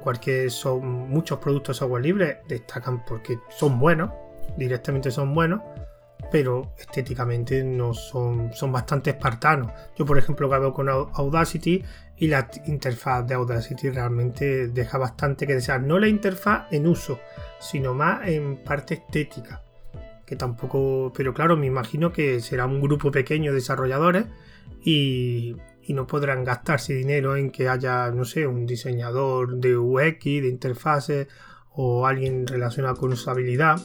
cualquier 0.00 0.50
son 0.50 0.86
muchos 1.10 1.38
productos 1.38 1.76
de 1.76 1.78
software 1.80 2.02
libre 2.02 2.40
destacan 2.48 3.04
porque 3.04 3.38
son 3.50 3.78
buenos, 3.78 4.10
directamente 4.56 5.10
son 5.10 5.34
buenos, 5.34 5.60
pero 6.30 6.72
estéticamente 6.78 7.62
no 7.62 7.94
son, 7.94 8.52
son 8.52 8.72
bastante 8.72 9.10
espartanos. 9.10 9.70
Yo 9.96 10.04
por 10.04 10.18
ejemplo 10.18 10.48
grabo 10.48 10.72
con 10.72 10.88
Audacity 10.88 11.84
y 12.16 12.28
la 12.28 12.48
interfaz 12.66 13.26
de 13.26 13.34
Audacity 13.34 13.90
realmente 13.90 14.68
deja 14.68 14.98
bastante 14.98 15.46
que 15.46 15.54
desear. 15.54 15.82
No 15.82 15.98
la 15.98 16.08
interfaz 16.08 16.66
en 16.72 16.86
uso, 16.86 17.20
sino 17.58 17.94
más 17.94 18.26
en 18.28 18.56
parte 18.64 18.94
estética 18.94 19.64
que 20.26 20.36
tampoco, 20.36 21.12
pero 21.14 21.34
claro, 21.34 21.56
me 21.56 21.66
imagino 21.66 22.12
que 22.12 22.40
será 22.40 22.66
un 22.66 22.80
grupo 22.80 23.10
pequeño 23.10 23.50
de 23.50 23.56
desarrolladores 23.56 24.26
y, 24.84 25.56
no 25.88 26.06
podrán 26.06 26.44
gastarse 26.44 26.94
dinero 26.94 27.36
en 27.36 27.50
que 27.50 27.68
haya, 27.68 28.10
no 28.10 28.24
sé, 28.24 28.46
un 28.46 28.64
diseñador 28.64 29.56
de 29.56 29.76
UX, 29.76 30.24
de 30.24 30.48
interfaces 30.48 31.28
o 31.70 32.06
alguien 32.06 32.46
relacionado 32.46 32.96
con 32.96 33.12
usabilidad. 33.12 33.78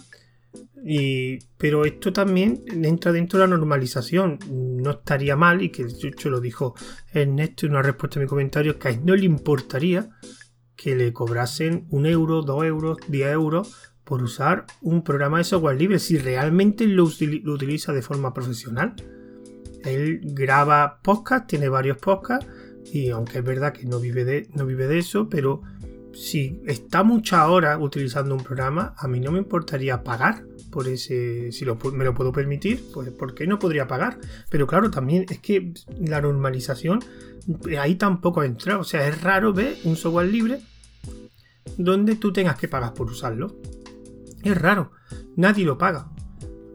Y, 0.83 1.39
pero 1.57 1.85
esto 1.85 2.13
también 2.13 2.63
entra 2.67 3.11
dentro 3.11 3.39
de 3.39 3.45
la 3.45 3.55
normalización. 3.55 4.39
No 4.49 4.91
estaría 4.91 5.35
mal, 5.35 5.61
y 5.61 5.69
que 5.69 5.85
de 5.85 6.07
hecho 6.07 6.29
lo 6.29 6.39
dijo 6.39 6.75
Ernesto 7.13 7.65
en 7.65 7.73
una 7.73 7.81
respuesta 7.81 8.19
a 8.19 8.23
mi 8.23 8.27
comentario, 8.27 8.79
que 8.79 8.87
a 8.87 8.91
él 8.91 9.01
no 9.03 9.15
le 9.15 9.25
importaría 9.25 10.09
que 10.75 10.95
le 10.95 11.11
cobrasen 11.11 11.87
un 11.89 12.05
euro, 12.05 12.41
dos 12.41 12.63
euros, 12.63 12.97
diez 13.09 13.33
euros 13.33 13.93
por 14.05 14.23
usar 14.23 14.65
un 14.81 15.03
programa 15.03 15.37
de 15.37 15.43
software 15.43 15.77
libre 15.77 15.99
si 15.99 16.17
realmente 16.17 16.87
lo, 16.87 17.03
utiliza 17.03 17.93
de 17.93 18.01
forma 18.01 18.33
profesional. 18.33 18.95
Él 19.83 20.21
graba 20.23 20.99
podcast, 21.03 21.47
tiene 21.47 21.69
varios 21.69 21.97
podcasts 21.97 22.47
y 22.91 23.09
aunque 23.09 23.39
es 23.39 23.43
verdad 23.43 23.73
que 23.73 23.85
no 23.85 23.99
vive 23.99 24.25
de, 24.25 24.49
no 24.55 24.65
vive 24.65 24.87
de 24.87 24.99
eso, 24.99 25.29
pero 25.29 25.61
si 26.13 26.61
está 26.65 27.03
muchas 27.03 27.47
horas 27.47 27.77
utilizando 27.81 28.35
un 28.35 28.43
programa, 28.43 28.93
a 28.97 29.07
mí 29.07 29.19
no 29.19 29.31
me 29.31 29.39
importaría 29.39 30.03
pagar 30.03 30.43
por 30.71 30.87
ese, 30.87 31.51
si 31.51 31.65
me 31.65 32.05
lo 32.05 32.13
puedo 32.13 32.31
permitir, 32.31 32.83
pues 32.93 33.09
¿por 33.11 33.33
qué 33.33 33.47
no 33.47 33.59
podría 33.59 33.87
pagar? 33.87 34.19
Pero 34.49 34.67
claro, 34.67 34.91
también 34.91 35.25
es 35.29 35.39
que 35.39 35.73
la 35.99 36.21
normalización 36.21 36.99
ahí 37.79 37.95
tampoco 37.95 38.43
entra, 38.43 38.77
o 38.77 38.83
sea, 38.83 39.07
es 39.07 39.21
raro 39.21 39.53
ver 39.53 39.77
un 39.83 39.95
software 39.95 40.27
libre 40.27 40.61
donde 41.77 42.15
tú 42.15 42.31
tengas 42.33 42.57
que 42.57 42.67
pagar 42.67 42.93
por 42.93 43.09
usarlo. 43.09 43.55
Es 44.43 44.57
raro, 44.57 44.91
nadie 45.35 45.65
lo 45.65 45.77
paga. 45.77 46.09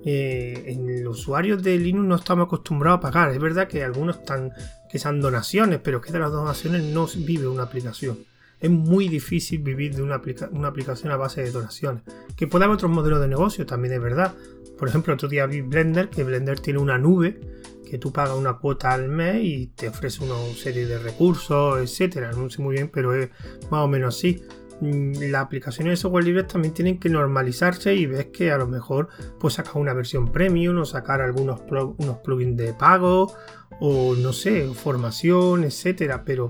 Eh, 0.07 0.64
en 0.66 1.03
los 1.03 1.20
usuarios 1.20 1.62
de 1.62 1.79
Linux 1.79 2.07
no 2.07 2.14
estamos 2.16 2.47
acostumbrados 2.47 2.99
a 2.99 3.01
pagar. 3.01 3.31
Es 3.31 3.38
verdad 3.38 3.68
que 3.68 3.83
algunos 3.83 4.18
están 4.18 4.53
que 4.90 4.99
sean 4.99 5.20
donaciones, 5.20 5.81
pero 5.83 6.01
que 6.01 6.12
de 6.12 6.18
las 6.18 6.31
donaciones 6.31 6.83
no 6.83 7.07
vive 7.16 7.49
una 7.49 7.64
aplicación. 7.64 8.18
Es 8.64 8.70
muy 8.70 9.09
difícil 9.09 9.61
vivir 9.61 9.94
de 9.94 10.00
una, 10.00 10.14
aplicación 10.14 11.12
a 11.12 11.18
base 11.18 11.42
de 11.42 11.50
donaciones. 11.50 12.03
Que 12.35 12.46
puede 12.46 12.64
haber 12.64 12.77
otros 12.77 12.90
modelos 12.90 13.20
de 13.20 13.29
negocio, 13.29 13.66
también 13.66 13.92
es 13.92 14.00
verdad. 14.00 14.33
Por 14.79 14.88
ejemplo, 14.88 15.12
otro 15.12 15.29
día 15.29 15.44
vi 15.44 15.61
Blender, 15.61 16.09
que 16.09 16.24
Blender 16.24 16.59
tiene 16.61 16.79
una 16.79 16.96
nube 16.96 17.38
que 17.85 17.98
tú 17.98 18.11
pagas 18.11 18.35
una 18.35 18.55
cuota 18.55 18.92
al 18.94 19.11
mes 19.11 19.44
y 19.44 19.66
te 19.66 19.88
ofrece 19.88 20.24
una 20.24 20.37
serie 20.57 20.87
de 20.87 20.98
recursos, 20.98 21.79
etcétera. 21.79 22.33
No 22.33 22.48
sé 22.48 22.62
muy 22.62 22.77
bien, 22.77 22.88
pero 22.90 23.14
es 23.14 23.29
más 23.70 23.85
o 23.85 23.87
menos 23.87 24.16
así. 24.16 24.42
Mm, 24.81 25.31
las 25.31 25.42
aplicaciones 25.42 25.92
de 25.92 25.96
software 25.98 26.24
libre 26.24 26.44
también 26.44 26.72
tienen 26.72 26.98
que 26.98 27.11
normalizarse 27.11 27.94
y 27.94 28.07
ves 28.07 28.29
que 28.33 28.50
a 28.50 28.57
lo 28.57 28.66
mejor 28.66 29.11
pues 29.38 29.53
sacar 29.53 29.77
una 29.77 29.92
versión 29.92 30.33
premium 30.33 30.79
o 30.79 30.87
sacar 30.87 31.20
algunos 31.20 31.61
unos 31.98 32.18
plugins 32.24 32.57
de 32.57 32.72
pago 32.72 33.31
o 33.79 34.14
no 34.14 34.33
sé, 34.33 34.68
formación, 34.72 35.64
etcétera, 35.64 36.24
pero 36.24 36.48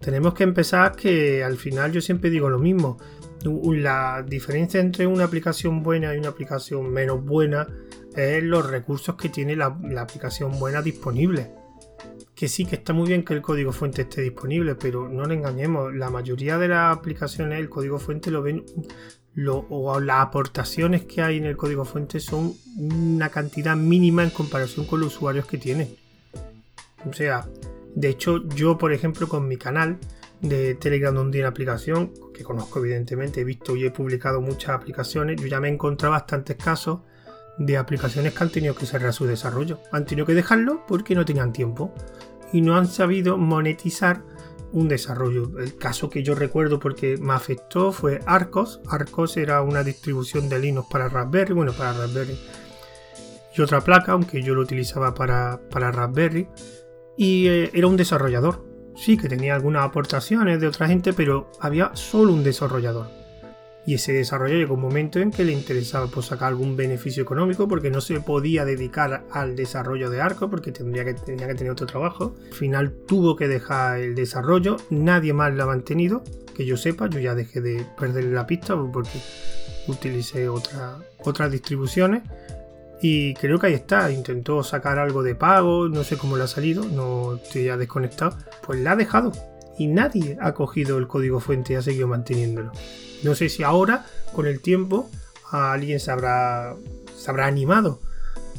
tenemos 0.00 0.32
que 0.34 0.44
empezar 0.44 0.96
que 0.96 1.44
al 1.44 1.56
final 1.56 1.92
yo 1.92 2.00
siempre 2.00 2.30
digo 2.30 2.48
lo 2.48 2.58
mismo. 2.58 2.98
La 3.44 4.24
diferencia 4.26 4.80
entre 4.80 5.06
una 5.06 5.24
aplicación 5.24 5.82
buena 5.82 6.14
y 6.14 6.18
una 6.18 6.30
aplicación 6.30 6.90
menos 6.90 7.24
buena 7.24 7.66
es 8.16 8.42
los 8.42 8.68
recursos 8.68 9.14
que 9.16 9.28
tiene 9.28 9.56
la, 9.56 9.66
aplicación 9.98 10.58
buena 10.58 10.80
disponible. 10.82 11.50
Que 12.34 12.48
sí, 12.48 12.64
que 12.64 12.76
está 12.76 12.94
muy 12.94 13.08
bien 13.08 13.24
que 13.24 13.34
el 13.34 13.42
código 13.42 13.72
fuente 13.72 14.02
esté 14.02 14.22
disponible, 14.22 14.74
pero 14.74 15.08
no 15.08 15.26
le 15.26 15.34
engañemos, 15.34 15.94
la 15.94 16.08
mayoría 16.08 16.56
de 16.56 16.68
las 16.68 16.96
aplicaciones 16.96 17.58
el 17.58 17.68
código 17.68 17.98
fuente 17.98 18.30
lo 18.30 18.42
ven 18.42 18.64
o 19.68 20.00
las 20.00 20.20
aportaciones 20.20 21.04
que 21.04 21.22
hay 21.22 21.36
en 21.36 21.44
el 21.44 21.56
código 21.56 21.84
fuente 21.84 22.20
son 22.20 22.54
una 22.76 23.28
cantidad 23.28 23.76
mínima 23.76 24.22
en 24.24 24.30
comparación 24.30 24.86
con 24.86 25.00
los 25.00 25.14
usuarios 25.14 25.46
que 25.46 25.58
tiene. 25.58 25.94
O 27.08 27.12
sea, 27.12 27.46
de 27.94 28.08
hecho, 28.08 28.46
yo, 28.48 28.78
por 28.78 28.92
ejemplo, 28.92 29.28
con 29.28 29.48
mi 29.48 29.56
canal 29.56 29.98
de 30.40 30.74
Telegram 30.74 31.14
donde 31.14 31.38
hay 31.38 31.42
una 31.42 31.50
aplicación, 31.50 32.12
que 32.32 32.44
conozco 32.44 32.78
evidentemente, 32.78 33.40
he 33.40 33.44
visto 33.44 33.76
y 33.76 33.84
he 33.84 33.90
publicado 33.90 34.40
muchas 34.40 34.70
aplicaciones, 34.70 35.40
yo 35.40 35.46
ya 35.46 35.60
me 35.60 35.68
he 35.68 35.72
encontrado 35.72 36.12
bastantes 36.12 36.56
casos 36.56 37.00
de 37.58 37.76
aplicaciones 37.76 38.32
que 38.32 38.42
han 38.42 38.50
tenido 38.50 38.74
que 38.74 38.86
cerrar 38.86 39.12
su 39.12 39.26
desarrollo. 39.26 39.80
Han 39.92 40.06
tenido 40.06 40.26
que 40.26 40.34
dejarlo 40.34 40.84
porque 40.86 41.14
no 41.14 41.24
tenían 41.24 41.52
tiempo 41.52 41.92
y 42.52 42.62
no 42.62 42.76
han 42.76 42.86
sabido 42.86 43.36
monetizar 43.36 44.22
un 44.72 44.88
desarrollo. 44.88 45.58
El 45.58 45.76
caso 45.76 46.08
que 46.08 46.22
yo 46.22 46.34
recuerdo 46.34 46.78
porque 46.78 47.18
me 47.18 47.34
afectó 47.34 47.92
fue 47.92 48.20
Arcos. 48.24 48.80
Arcos 48.88 49.36
era 49.36 49.60
una 49.62 49.82
distribución 49.82 50.48
de 50.48 50.58
Linux 50.58 50.88
para 50.90 51.08
Raspberry, 51.08 51.52
bueno, 51.52 51.72
para 51.72 51.92
Raspberry 51.92 52.38
y 53.54 53.60
otra 53.60 53.80
placa, 53.80 54.12
aunque 54.12 54.42
yo 54.42 54.54
lo 54.54 54.62
utilizaba 54.62 55.12
para, 55.12 55.60
para 55.70 55.90
Raspberry 55.90 56.48
y 57.20 57.48
eh, 57.48 57.70
era 57.74 57.86
un 57.86 57.98
desarrollador. 57.98 58.64
Sí, 58.96 59.18
que 59.18 59.28
tenía 59.28 59.54
algunas 59.54 59.84
aportaciones 59.84 60.58
de 60.58 60.66
otra 60.66 60.88
gente, 60.88 61.12
pero 61.12 61.52
había 61.60 61.94
solo 61.94 62.32
un 62.32 62.42
desarrollador. 62.42 63.08
Y 63.84 63.94
ese 63.94 64.14
desarrollo 64.14 64.54
llegó 64.54 64.74
un 64.74 64.80
momento 64.80 65.18
en 65.18 65.30
que 65.30 65.44
le 65.44 65.52
interesaba 65.52 66.06
pues, 66.06 66.26
sacar 66.26 66.48
algún 66.48 66.76
beneficio 66.76 67.22
económico 67.22 67.68
porque 67.68 67.90
no 67.90 68.00
se 68.00 68.20
podía 68.20 68.64
dedicar 68.64 69.24
al 69.32 69.54
desarrollo 69.54 70.08
de 70.08 70.22
Arco 70.22 70.48
porque 70.48 70.72
tendría 70.72 71.04
que, 71.04 71.12
tenía 71.12 71.46
que 71.46 71.54
tener 71.56 71.72
otro 71.72 71.86
trabajo. 71.86 72.36
Al 72.46 72.54
final 72.54 72.92
tuvo 73.06 73.36
que 73.36 73.48
dejar 73.48 74.00
el 74.00 74.14
desarrollo, 74.14 74.78
nadie 74.88 75.34
más 75.34 75.52
lo 75.52 75.64
ha 75.64 75.66
mantenido, 75.66 76.24
que 76.56 76.64
yo 76.64 76.78
sepa, 76.78 77.10
yo 77.10 77.20
ya 77.20 77.34
dejé 77.34 77.60
de 77.60 77.84
perderle 77.98 78.32
la 78.32 78.46
pista 78.46 78.74
porque 78.90 79.18
utilicé 79.88 80.48
otra, 80.48 80.96
otras 81.22 81.52
distribuciones 81.52 82.22
y 83.02 83.34
creo 83.34 83.58
que 83.58 83.68
ahí 83.68 83.74
está, 83.74 84.10
intentó 84.10 84.62
sacar 84.62 84.98
algo 84.98 85.22
de 85.22 85.34
pago, 85.34 85.88
no 85.88 86.04
sé 86.04 86.18
cómo 86.18 86.36
le 86.36 86.44
ha 86.44 86.48
salido, 86.48 86.84
no 86.84 87.36
estoy 87.36 87.64
ya 87.64 87.76
desconectado. 87.76 88.36
Pues 88.62 88.80
la 88.80 88.92
ha 88.92 88.96
dejado 88.96 89.32
y 89.78 89.86
nadie 89.86 90.36
ha 90.40 90.52
cogido 90.52 90.98
el 90.98 91.06
código 91.06 91.40
fuente 91.40 91.72
y 91.72 91.76
ha 91.76 91.82
seguido 91.82 92.08
manteniéndolo. 92.08 92.72
No 93.22 93.34
sé 93.34 93.48
si 93.48 93.62
ahora, 93.62 94.04
con 94.34 94.46
el 94.46 94.60
tiempo, 94.60 95.10
alguien 95.50 96.00
se 96.00 96.10
habrá, 96.10 96.76
se 97.16 97.30
habrá 97.30 97.46
animado. 97.46 98.00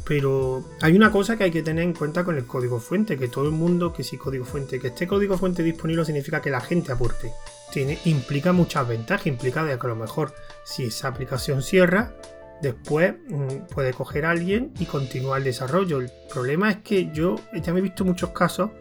Pero 0.06 0.66
hay 0.82 0.96
una 0.96 1.12
cosa 1.12 1.38
que 1.38 1.44
hay 1.44 1.52
que 1.52 1.62
tener 1.62 1.84
en 1.84 1.94
cuenta 1.94 2.24
con 2.24 2.36
el 2.36 2.46
código 2.46 2.80
fuente, 2.80 3.18
que 3.18 3.28
todo 3.28 3.46
el 3.46 3.52
mundo, 3.52 3.94
que 3.94 4.04
si 4.04 4.18
código 4.18 4.46
fuente, 4.46 4.80
que 4.80 4.88
esté 4.88 5.06
código 5.06 5.38
fuente 5.38 5.62
disponible 5.62 6.04
significa 6.04 6.42
que 6.42 6.50
la 6.50 6.60
gente 6.62 6.92
aporte. 6.92 7.32
Tiene, 7.72 8.00
implica 8.06 8.52
muchas 8.52 8.88
ventajas, 8.88 9.28
implica 9.28 9.64
de 9.64 9.78
que 9.78 9.88
a 9.88 9.90
lo 9.90 9.96
mejor 9.96 10.34
si 10.64 10.86
esa 10.86 11.08
aplicación 11.08 11.62
cierra, 11.62 12.14
Después 12.62 13.16
mm, 13.28 13.74
puede 13.74 13.94
coger 13.94 14.26
a 14.26 14.32
alguien 14.32 14.74
y 14.80 14.86
continuar 14.86 15.40
el 15.40 15.46
desarrollo. 15.46 16.00
El 16.00 16.12
problema 16.32 16.70
es 16.70 16.78
que 16.78 17.12
yo 17.12 17.36
ya 17.54 17.74
me 17.74 17.80
he 17.80 17.84
visto 17.84 18.06
muchos 18.06 18.32
casos 18.32 18.72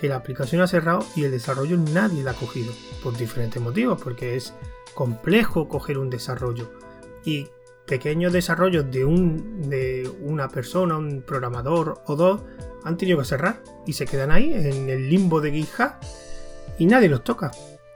que 0.00 0.08
la 0.08 0.16
aplicación 0.16 0.62
ha 0.62 0.66
cerrado 0.66 1.04
y 1.14 1.24
el 1.24 1.30
desarrollo 1.30 1.76
nadie 1.76 2.22
la 2.22 2.32
ha 2.32 2.34
cogido. 2.34 2.72
Por 3.02 3.16
diferentes 3.16 3.62
motivos, 3.62 4.00
porque 4.02 4.36
es 4.36 4.54
complejo 4.94 5.68
coger 5.68 5.98
un 5.98 6.10
desarrollo. 6.10 6.70
Y 7.24 7.48
pequeños 7.86 8.32
desarrollos 8.32 8.90
de, 8.90 9.04
un, 9.04 9.68
de 9.68 10.10
una 10.20 10.48
persona, 10.48 10.96
un 10.96 11.22
programador 11.22 12.00
o 12.06 12.16
dos, 12.16 12.42
han 12.84 12.96
tenido 12.96 13.18
que 13.18 13.24
cerrar 13.24 13.62
y 13.86 13.92
se 13.92 14.06
quedan 14.06 14.30
ahí 14.30 14.52
en 14.54 14.88
el 14.88 15.10
limbo 15.10 15.40
de 15.40 15.52
GitHub 15.52 15.92
y 16.78 16.86
nadie 16.86 17.08
los 17.08 17.22
toca. 17.22 17.50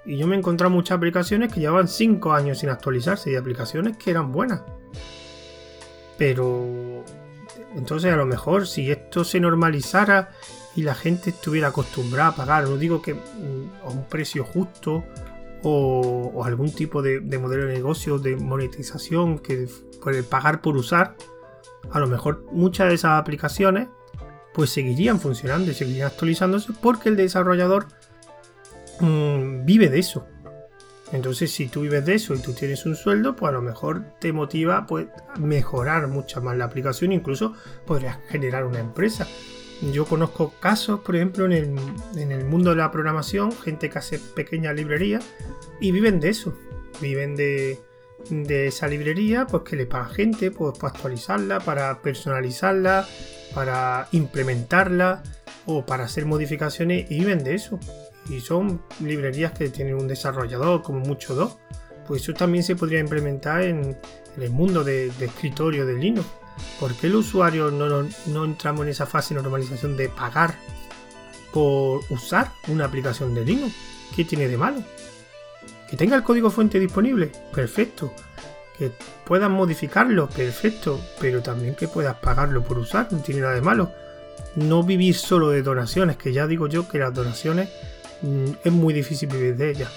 Y 0.04 0.18
yo 0.18 0.26
me 0.26 0.36
he 0.36 0.38
encontrado 0.38 0.70
muchas 0.70 0.98
aplicaciones 0.98 1.52
que 1.52 1.60
llevaban 1.60 1.88
5 1.88 2.32
años 2.34 2.58
sin 2.58 2.68
actualizarse 2.68 3.30
y 3.32 3.36
aplicaciones 3.36 3.96
que 3.96 4.10
eran 4.10 4.32
buenas. 4.32 4.62
Pero 6.16 7.04
entonces 7.76 8.12
a 8.12 8.16
lo 8.16 8.26
mejor 8.26 8.66
si 8.66 8.90
esto 8.90 9.24
se 9.24 9.40
normalizara 9.40 10.30
y 10.76 10.82
la 10.82 10.94
gente 10.94 11.30
estuviera 11.30 11.68
acostumbrada 11.68 12.30
a 12.30 12.36
pagar, 12.36 12.64
no 12.64 12.76
digo 12.76 13.02
que 13.02 13.14
mm, 13.14 13.84
a 13.84 13.88
un 13.88 14.04
precio 14.08 14.44
justo 14.44 15.04
o, 15.62 16.42
algún 16.44 16.72
tipo 16.72 17.00
de, 17.02 17.20
modelo 17.38 17.66
de 17.66 17.74
negocio 17.74 18.18
de 18.18 18.36
monetización 18.36 19.38
que 19.38 19.66
por 20.02 20.22
pagar 20.24 20.60
por 20.60 20.76
usar, 20.76 21.16
a 21.90 21.98
lo 21.98 22.06
mejor 22.06 22.44
muchas 22.52 22.88
de 22.88 22.94
esas 22.94 23.18
aplicaciones 23.18 23.88
pues 24.52 24.70
seguirían 24.70 25.20
funcionando 25.20 25.70
y 25.70 25.74
seguirían 25.74 26.08
actualizándose 26.08 26.72
porque 26.80 27.08
el 27.08 27.16
desarrollador 27.16 27.86
mm, 29.00 29.64
vive 29.64 29.88
de 29.88 29.98
eso. 29.98 30.26
Entonces, 31.12 31.52
si 31.52 31.68
tú 31.68 31.82
vives 31.82 32.04
de 32.04 32.14
eso 32.14 32.34
y 32.34 32.38
tú 32.38 32.54
tienes 32.54 32.86
un 32.86 32.96
sueldo, 32.96 33.36
pues 33.36 33.50
a 33.50 33.52
lo 33.52 33.62
mejor 33.62 34.02
te 34.18 34.32
motiva 34.32 34.86
pues, 34.86 35.06
mejorar 35.38 36.08
mucho 36.08 36.40
más 36.40 36.56
la 36.56 36.64
aplicación, 36.64 37.12
incluso 37.12 37.54
podrías 37.86 38.18
generar 38.28 38.64
una 38.64 38.80
empresa. 38.80 39.26
Yo 39.92 40.06
conozco 40.06 40.54
casos, 40.60 41.00
por 41.00 41.16
ejemplo, 41.16 41.44
en 41.44 41.52
el, 41.52 42.44
mundo 42.44 42.70
de 42.70 42.76
la 42.76 42.90
programación, 42.90 43.52
gente 43.52 43.90
que 43.90 43.98
hace 43.98 44.18
pequeñas 44.18 44.74
librerías 44.74 45.24
y 45.80 45.90
viven 45.90 46.20
de 46.20 46.30
eso, 46.30 46.56
viven 47.00 47.36
de, 47.36 47.78
esa 48.48 48.88
librería, 48.88 49.46
pues 49.46 49.64
que 49.64 49.76
le 49.76 49.86
paga 49.86 50.06
gente 50.06 50.50
pues, 50.50 50.78
para 50.78 50.94
actualizarla, 50.94 51.60
para 51.60 52.00
personalizarla, 52.00 53.06
para 53.54 54.08
implementarla 54.12 55.22
o 55.66 55.84
para 55.84 56.04
hacer 56.04 56.24
modificaciones 56.24 57.10
y 57.10 57.18
viven 57.18 57.44
de 57.44 57.54
eso 57.54 57.78
y 58.28 58.40
son 58.40 58.82
librerías 59.00 59.52
que 59.52 59.68
tienen 59.68 59.94
un 59.94 60.08
desarrollador, 60.08 60.82
como 60.82 61.00
mucho 61.00 61.34
dos, 61.34 61.56
pues 62.06 62.22
eso 62.22 62.34
también 62.34 62.64
se 62.64 62.76
podría 62.76 63.00
implementar 63.00 63.62
en, 63.62 63.96
el 64.38 64.50
mundo 64.50 64.82
de, 64.82 65.08
escritorio 65.20 65.86
de 65.86 65.94
Linux. 65.94 66.26
¿Por 66.78 66.94
qué 66.94 67.08
el 67.08 67.16
usuario 67.16 67.70
no, 67.70 68.08
no, 68.26 68.44
entramos 68.44 68.82
en 68.82 68.90
esa 68.90 69.06
fase 69.06 69.34
de 69.34 69.42
normalización 69.42 69.96
de 69.96 70.08
pagar 70.08 70.54
por 71.52 72.00
usar 72.10 72.50
una 72.68 72.86
aplicación 72.86 73.34
de 73.34 73.44
Linux? 73.44 73.74
¿Qué 74.14 74.24
tiene 74.24 74.48
de 74.48 74.56
malo? 74.56 74.82
Que 75.88 75.96
tenga 75.96 76.16
el 76.16 76.22
código 76.22 76.50
fuente 76.50 76.78
disponible, 76.78 77.30
perfecto. 77.52 78.12
Que 78.78 78.90
puedas 79.24 79.50
modificarlo, 79.50 80.28
perfecto. 80.28 81.00
Pero 81.20 81.42
también 81.42 81.74
que 81.74 81.88
puedas 81.88 82.16
pagarlo 82.16 82.62
por 82.62 82.78
usar, 82.78 83.12
no 83.12 83.18
tiene 83.18 83.40
nada 83.40 83.54
de 83.54 83.60
malo. 83.60 83.92
No 84.56 84.82
vivir 84.82 85.16
solo 85.16 85.50
de 85.50 85.62
donaciones, 85.62 86.16
que 86.16 86.32
ya 86.32 86.46
digo 86.46 86.68
yo 86.68 86.88
que 86.88 86.98
las 86.98 87.14
donaciones 87.14 87.68
es 88.64 88.72
muy 88.72 88.94
difícil 88.94 89.28
vivir 89.28 89.56
de 89.56 89.70
ella. 89.70 89.90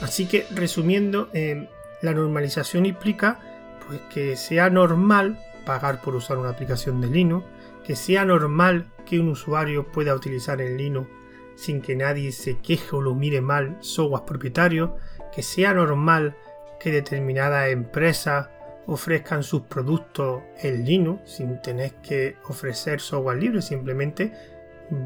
Así 0.00 0.26
que 0.26 0.46
resumiendo, 0.54 1.28
eh, 1.32 1.68
la 2.02 2.14
normalización 2.14 2.86
implica 2.86 3.40
pues, 3.86 4.00
que 4.12 4.36
sea 4.36 4.70
normal 4.70 5.38
pagar 5.64 6.00
por 6.00 6.14
usar 6.14 6.38
una 6.38 6.50
aplicación 6.50 7.00
de 7.00 7.08
Linux, 7.08 7.44
que 7.84 7.96
sea 7.96 8.24
normal 8.24 8.86
que 9.04 9.18
un 9.18 9.28
usuario 9.28 9.90
pueda 9.90 10.14
utilizar 10.14 10.60
en 10.60 10.76
Linux 10.76 11.08
sin 11.56 11.80
que 11.80 11.96
nadie 11.96 12.30
se 12.30 12.58
queje 12.58 12.94
o 12.94 13.00
lo 13.00 13.14
mire 13.14 13.40
mal 13.40 13.76
software 13.80 14.24
propietario, 14.24 14.96
que 15.34 15.42
sea 15.42 15.74
normal 15.74 16.36
que 16.78 16.92
determinadas 16.92 17.70
empresas 17.70 18.48
ofrezcan 18.86 19.42
sus 19.42 19.62
productos 19.62 20.42
en 20.62 20.84
Linux 20.84 21.22
sin 21.32 21.60
tener 21.60 21.94
que 21.94 22.36
ofrecer 22.44 23.00
software 23.00 23.38
libre, 23.38 23.60
simplemente 23.60 24.32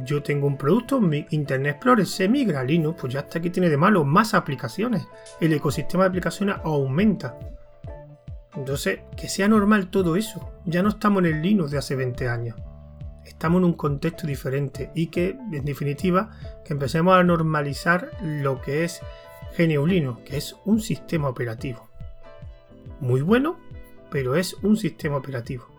yo 0.05 0.23
tengo 0.23 0.47
un 0.47 0.57
producto, 0.57 1.01
mi 1.01 1.27
Internet 1.31 1.77
Explorer 1.77 2.07
se 2.07 2.29
migra 2.29 2.61
a 2.61 2.65
Linux, 2.65 3.01
pues 3.01 3.13
ya 3.13 3.21
hasta 3.21 3.39
aquí 3.39 3.51
tiene 3.51 3.69
de 3.69 3.77
malo 3.77 4.05
más 4.05 4.35
aplicaciones. 4.35 5.07
El 5.41 5.53
ecosistema 5.53 6.05
de 6.05 6.09
aplicaciones 6.09 6.57
aumenta. 6.65 7.39
Entonces, 8.55 9.01
que 9.17 9.29
sea 9.29 9.49
normal 9.49 9.89
todo 9.89 10.17
eso. 10.17 10.53
Ya 10.65 10.83
no 10.83 10.91
estamos 10.91 11.25
en 11.25 11.35
el 11.35 11.43
Linux 11.43 11.71
de 11.71 11.79
hace 11.79 11.97
20 11.97 12.29
años. 12.29 12.57
Estamos 13.25 13.61
en 13.61 13.65
un 13.65 13.73
contexto 13.73 14.27
diferente 14.27 14.91
y 14.95 15.07
que, 15.07 15.31
en 15.31 15.65
definitiva, 15.65 16.31
que 16.65 16.75
empecemos 16.75 17.15
a 17.15 17.23
normalizar 17.23 18.11
lo 18.23 18.61
que 18.61 18.85
es 18.85 19.01
GNU 19.57 19.87
Linux, 19.87 20.21
que 20.25 20.37
es 20.37 20.57
un 20.65 20.81
sistema 20.81 21.29
operativo. 21.29 21.89
Muy 23.01 23.23
bueno, 23.23 23.59
pero 24.11 24.37
es 24.37 24.55
un 24.63 24.77
sistema 24.77 25.17
operativo. 25.17 25.72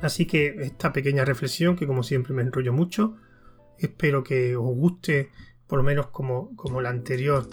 Así 0.00 0.26
que 0.26 0.54
esta 0.60 0.92
pequeña 0.92 1.24
reflexión, 1.24 1.76
que 1.76 1.86
como 1.86 2.02
siempre 2.02 2.34
me 2.34 2.42
enrollo 2.42 2.72
mucho, 2.72 3.16
espero 3.78 4.22
que 4.22 4.56
os 4.56 4.74
guste 4.74 5.30
por 5.66 5.78
lo 5.78 5.84
menos 5.84 6.08
como, 6.08 6.54
como 6.56 6.80
la 6.80 6.90
anterior 6.90 7.48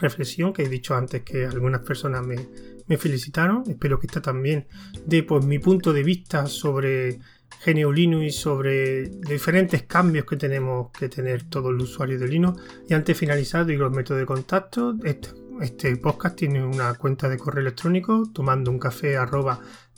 reflexión 0.00 0.52
que 0.52 0.62
he 0.62 0.68
dicho 0.68 0.94
antes 0.94 1.22
que 1.22 1.46
algunas 1.46 1.82
personas 1.82 2.26
me, 2.26 2.96
felicitaron. 2.96 3.62
Espero 3.68 4.00
que 4.00 4.08
esta 4.08 4.20
también 4.20 4.66
dé 5.06 5.22
pues, 5.22 5.44
mi 5.44 5.60
punto 5.60 5.92
de 5.92 6.02
vista 6.02 6.46
sobre 6.46 7.20
GNU 7.64 7.92
Linux 7.92 8.24
y 8.24 8.30
sobre 8.30 9.08
diferentes 9.08 9.84
cambios 9.84 10.24
que 10.24 10.36
tenemos 10.36 10.90
que 10.90 11.08
tener 11.08 11.44
todos 11.44 11.72
los 11.72 11.84
usuarios 11.84 12.20
de 12.20 12.26
Linux. 12.26 12.60
Y 12.88 12.94
antes 12.94 13.14
de 13.14 13.20
finalizar, 13.20 13.64
digo 13.64 13.84
los 13.84 13.92
métodos 13.92 14.20
de 14.20 14.26
contacto. 14.26 14.96
Este, 15.04 15.28
este 15.60 15.96
podcast 15.96 16.36
tiene 16.36 16.64
una 16.64 16.94
cuenta 16.94 17.28
de 17.28 17.38
correo 17.38 17.60
electrónico 17.62 18.30
tomando 18.32 18.70
un 18.70 18.78
café 18.78 19.16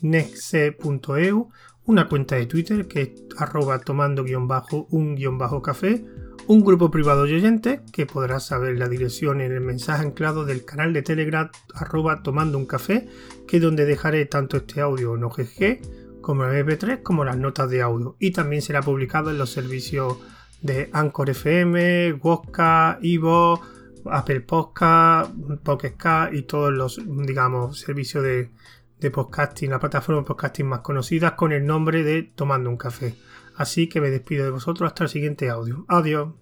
nextc.eu, 0.00 1.50
una 1.86 2.08
cuenta 2.08 2.36
de 2.36 2.46
Twitter 2.46 2.88
que 2.88 3.02
es 3.02 3.10
arroba 3.38 3.78
tomando 3.78 4.24
guion 4.24 4.48
bajo 4.48 4.88
un 4.90 6.64
grupo 6.64 6.90
privado 6.90 7.24
de 7.24 7.34
oyentes 7.34 7.80
que 7.92 8.06
podrás 8.06 8.46
saber 8.46 8.76
la 8.76 8.88
dirección 8.88 9.40
en 9.40 9.52
el 9.52 9.60
mensaje 9.60 10.04
anclado 10.04 10.44
del 10.44 10.64
canal 10.64 10.92
de 10.92 11.02
Telegram 11.02 11.50
arroba 11.74 12.22
tomando 12.22 12.58
un 12.58 12.66
café, 12.66 13.08
que 13.46 13.58
es 13.58 13.62
donde 13.62 13.84
dejaré 13.84 14.26
tanto 14.26 14.56
este 14.56 14.80
audio 14.80 15.14
en 15.14 15.24
OGG 15.24 16.20
como 16.20 16.44
en 16.44 16.66
MP3 16.66 17.02
como 17.02 17.24
las 17.24 17.36
notas 17.36 17.70
de 17.70 17.82
audio. 17.82 18.16
Y 18.18 18.32
también 18.32 18.62
será 18.62 18.82
publicado 18.82 19.30
en 19.30 19.38
los 19.38 19.50
servicios 19.50 20.18
de 20.62 20.90
Anchor 20.92 21.30
FM, 21.30 22.14
Wosca, 22.14 22.98
Ivo, 23.02 23.60
Apple 24.10 24.40
Podcast, 24.40 25.32
Pocket 25.62 25.94
y 26.32 26.42
todos 26.42 26.72
los 26.72 27.00
digamos 27.06 27.78
servicios 27.78 28.22
de, 28.24 28.50
de 29.00 29.10
podcasting, 29.10 29.70
la 29.70 29.80
plataforma 29.80 30.22
de 30.22 30.26
podcasting 30.26 30.66
más 30.66 30.80
conocidas 30.80 31.32
con 31.32 31.52
el 31.52 31.66
nombre 31.66 32.02
de 32.02 32.22
Tomando 32.22 32.70
un 32.70 32.76
café. 32.76 33.14
Así 33.56 33.88
que 33.88 34.00
me 34.00 34.10
despido 34.10 34.44
de 34.44 34.50
vosotros 34.50 34.86
hasta 34.86 35.04
el 35.04 35.10
siguiente 35.10 35.50
audio. 35.50 35.84
Adiós. 35.88 36.41